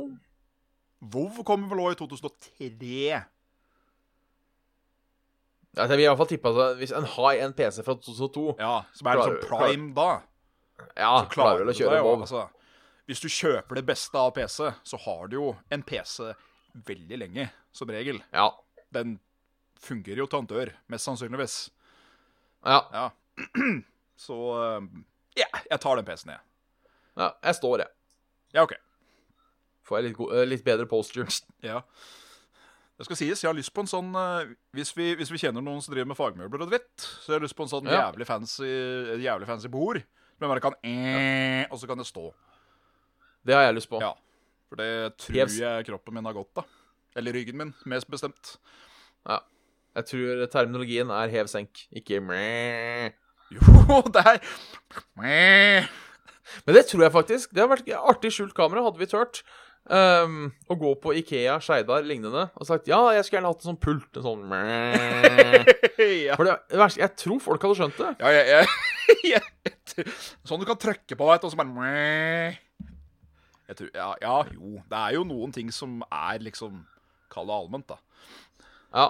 [1.12, 3.20] WoW kommer vel òg i 2003.
[5.76, 8.46] Ja, Jeg vil i hvert fall tippe at hvis en har en PC fra 2002
[8.58, 10.08] Ja, som er liksom Klarer- prime da.
[10.98, 12.22] Ja, klarer du å kjøre WoW.
[12.24, 12.46] Altså,
[13.06, 16.32] hvis du kjøper det beste av PC, så har du jo en PC
[16.88, 18.20] veldig lenge, som regel.
[18.32, 18.48] Ja.
[18.94, 19.18] Den
[19.82, 21.56] fungerer jo dør, mest sannsynligvis.
[22.66, 22.80] Ja.
[22.92, 23.08] Ja.
[24.18, 25.04] Så um,
[25.38, 26.40] yeah, jeg tar den PC-en, jeg.
[27.16, 27.30] ja.
[27.44, 27.92] Jeg står, jeg.
[28.56, 28.74] Ja, OK.
[29.86, 31.28] får jeg litt, eh, litt bedre posture.
[31.62, 31.82] Ja.
[32.98, 35.62] Det skal sies, jeg har lyst på en sånn eh, hvis, vi, hvis vi kjenner
[35.62, 38.08] noen som driver med fagmøbler og dritt, så jeg har lyst på en sånn Ja.
[38.08, 38.66] jævlig fancy
[39.22, 40.00] Jævlig fancy bord.
[40.02, 41.68] Jeg bare kan ja.
[41.70, 42.24] Og så kan det stå.
[43.46, 44.00] Det har jeg lyst på.
[44.02, 44.10] Ja.
[44.68, 44.90] For det
[45.22, 46.66] tror jeg kroppen min har godt av.
[47.18, 48.56] Eller ryggen min, mest bestemt.
[49.26, 49.38] Ja.
[49.96, 53.14] Jeg tror terminologien er hev-senk, ikke mæ.
[53.54, 53.62] Jo,
[54.14, 54.42] det er
[55.16, 55.88] Meh.
[56.64, 57.54] Men det tror jeg faktisk.
[57.54, 59.42] Det har vært artig skjult kamera, hadde vi turt.
[59.88, 63.70] Um, å gå på Ikea, Skeidar, lignende, og sagt ja, jeg skulle gjerne hatt en
[63.70, 64.20] sånn pult.
[64.20, 64.64] En sånn mæ.
[66.26, 66.36] ja.
[66.36, 68.10] For det, verste, jeg tror folk hadde skjønt det.
[68.20, 68.64] Ja, ja,
[69.32, 70.08] jeg,
[70.46, 71.72] Sånn du kan trykke på, veit du, og så bare
[73.76, 74.76] tror, ja, ja, jo.
[74.88, 76.84] Det er jo noen ting som er liksom
[77.32, 77.98] Kall det allment, da.
[78.96, 79.08] Ja.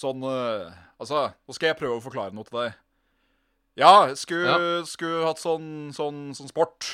[0.00, 2.76] Sånn uh, Altså, nå skal jeg prøve å forklare noe til deg.
[3.82, 6.86] Ja, skulle, skulle hatt sånn, sånn, sånn sport.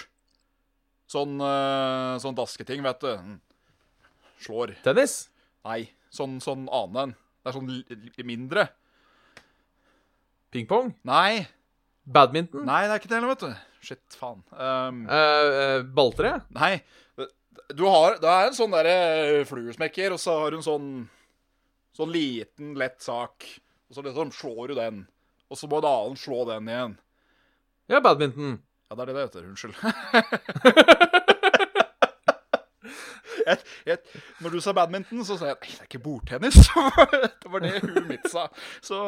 [1.10, 3.10] Sånn, uh, sånn dasketing, vet du.
[3.12, 3.36] Mm.
[4.40, 4.72] Slår.
[4.86, 5.18] Tennis?
[5.68, 5.82] Nei,
[6.16, 7.14] sånn, sånn annen en.
[7.40, 8.66] Det er sånn mindre.
[10.50, 10.94] Pingpong?
[11.06, 11.44] Nei,
[12.08, 12.64] Badminton?
[12.66, 13.66] nei, det er ikke det heller, vet du.
[13.84, 14.40] Shit, faen.
[14.56, 16.38] Um, uh, uh, balltre?
[16.56, 16.78] Nei,
[17.76, 20.88] du har Det er en sånn derre fluesmekker, og så har hun sånn
[21.96, 23.46] Sånn liten, lett sak.
[23.90, 25.06] Og så liksom slår du den.
[25.50, 26.98] Og så må en annen slå den igjen.
[27.90, 28.60] Ja, badminton.
[28.90, 29.42] Ja, det er det det heter.
[29.50, 29.74] Unnskyld.
[33.46, 33.98] jeg, jeg,
[34.44, 36.58] når du sa badminton, så sa jeg nei, det er ikke bordtennis.
[37.42, 38.46] det var det huet mitt sa.
[38.84, 38.98] Så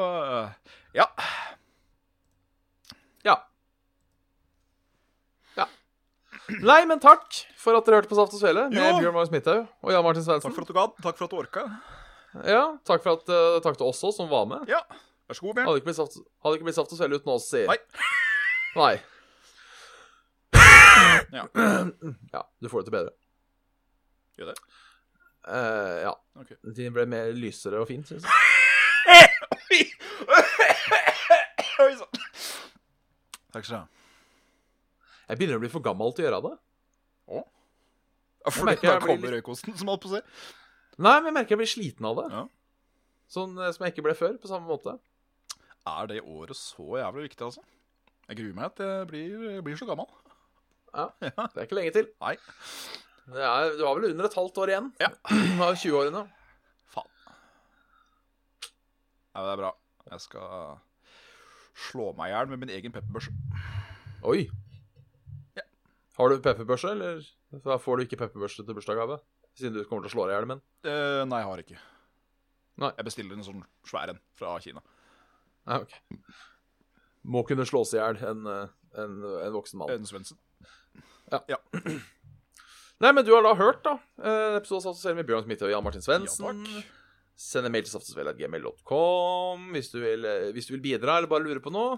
[0.99, 1.07] ja.
[3.27, 3.37] Ja.
[5.59, 5.67] Ja.
[6.59, 7.27] Nei, men takk
[7.63, 8.99] for at dere hørte på Saft og Svele med Jo.
[8.99, 10.51] Bjørn Magnus Midthaug og Jan Martin Svendsen.
[10.51, 10.97] Takk for at du gadd.
[11.07, 11.69] Takk for at du orka.
[12.49, 14.63] Ja, takk for at uh, Takk til oss også, som var med.
[14.71, 14.81] Ja,
[15.29, 15.67] vær så god, Bjørn.
[15.69, 17.65] Hadde ikke blitt saft, hadde ikke blitt saft og svele uten oss, si.
[17.69, 17.79] Nei.
[18.79, 18.95] Nei.
[21.33, 21.45] Ja.
[22.33, 23.13] Ja, du får det til bedre.
[24.39, 24.57] Gjør det.
[25.49, 26.13] Uh, ja.
[26.39, 26.51] Ok.
[26.77, 28.33] Din ble mer lysere og fint, syns jeg.
[31.83, 32.21] Oi sann.
[33.53, 33.87] Takk skal du ha.
[35.29, 36.55] Jeg begynner å bli for gammel til å gjøre det.
[37.33, 37.43] Ja,
[38.47, 40.23] Jeg For merker da kommer røykosten, som holdt på å si.
[40.99, 42.27] Nei, men jeg merker jeg blir sliten av det.
[42.35, 42.43] Ja.
[43.33, 44.99] Sånn eh, som jeg ikke ble før, på samme måte.
[45.89, 47.63] Er det året så jævlig viktig, altså?
[48.29, 50.11] Jeg gruer meg til jeg blir, blir så gammel.
[50.93, 51.07] Ja.
[51.25, 52.09] Det er ikke lenge til.
[52.21, 52.35] Nei.
[53.33, 55.09] Det er, du har vel under et halvt år igjen Ja.
[55.65, 56.21] av 20-årene.
[56.93, 57.09] Faen.
[59.33, 59.71] Ja, det er bra.
[60.13, 60.75] Jeg skal
[61.89, 63.33] slå meg i hjel med min egen pepperbørse.
[64.29, 64.43] Oi.
[65.57, 65.65] Ja.
[66.19, 69.17] Har du pepperbørse, eller får du ikke pepperbørse til bursdagsgave?
[69.59, 70.65] Siden du kommer til å slå deg i hjel med den?
[70.93, 71.83] Eh, nei, jeg har ikke.
[72.83, 72.93] Nei.
[72.97, 74.83] Jeg bestiller en sånn svær en fra Kina.
[75.69, 75.93] Nei, ok.
[77.33, 78.73] Må kunne slås i hjel en, eh,
[79.03, 79.93] en, en voksen mann.
[79.95, 80.41] En Svendsen.
[83.03, 83.97] Nei, men du har da hørt, da.
[84.23, 86.45] En episode av med Bjørn Smithe og Jan Martin Svendsen.
[86.49, 86.99] Ja, takk.
[87.43, 91.47] Send en mail til saftosvel.gmail.com hvis, du vil, eh, hvis du vil bidra eller bare
[91.47, 91.97] lure på noe.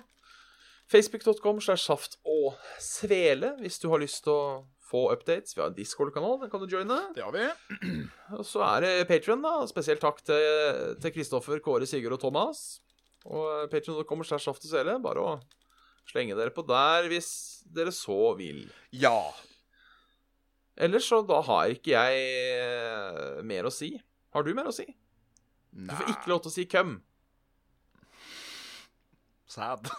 [0.91, 4.45] Facebook.com slash saft og svele hvis du har lyst til å
[4.95, 5.57] få updates.
[5.57, 7.01] Vi har en Discord-kanal, den kan du joine.
[7.17, 7.49] Det har vi.
[8.39, 9.57] Og så er det Patrion, da.
[9.71, 12.65] Spesielt takk til Kristoffer, Kåre, Sigurd og Thomas.
[13.25, 14.99] Og Patron.com slash saft og svele.
[15.03, 15.35] Bare å
[16.11, 17.31] slenge dere på der hvis
[17.75, 18.67] dere så vil.
[18.95, 19.33] Ja.
[20.77, 22.29] Ellers så da har ikke jeg
[22.59, 23.95] eh, mer å si.
[24.35, 24.87] Har du mer å si?
[25.75, 25.89] Nei.
[25.91, 26.95] Du får ikke lov til å si køm.
[29.51, 29.91] Sad.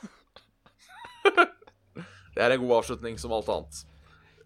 [2.36, 3.95] Det er en god avslutning som alt annet.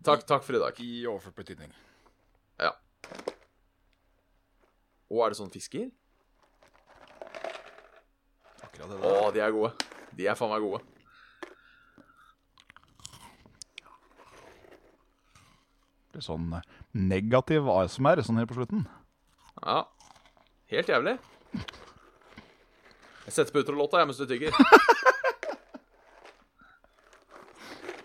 [0.04, 0.80] Takk, takk for i dag.
[0.80, 1.74] I overført betydning.
[2.60, 2.72] Ja.
[5.10, 5.90] Og er det sånn fisker?
[8.64, 9.34] Akkurat det Å, der.
[9.36, 9.74] de er gode.
[10.20, 10.82] De er faen meg gode.
[16.10, 16.66] Det er sånn eh,
[16.98, 18.86] negativ ASMR sånn helt på slutten.
[19.62, 19.84] Ja.
[20.70, 21.16] Helt jævlig.
[23.26, 24.54] Jeg setter på utrolåta jeg mens du tygger.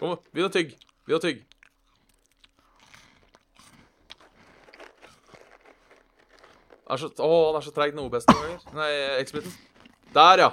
[0.01, 0.77] Kom, begynn å tygge.
[1.07, 1.45] Begynn å tygge.
[6.85, 8.37] Er så, å, han er så treig den OBS-en
[10.15, 10.53] Der, ja!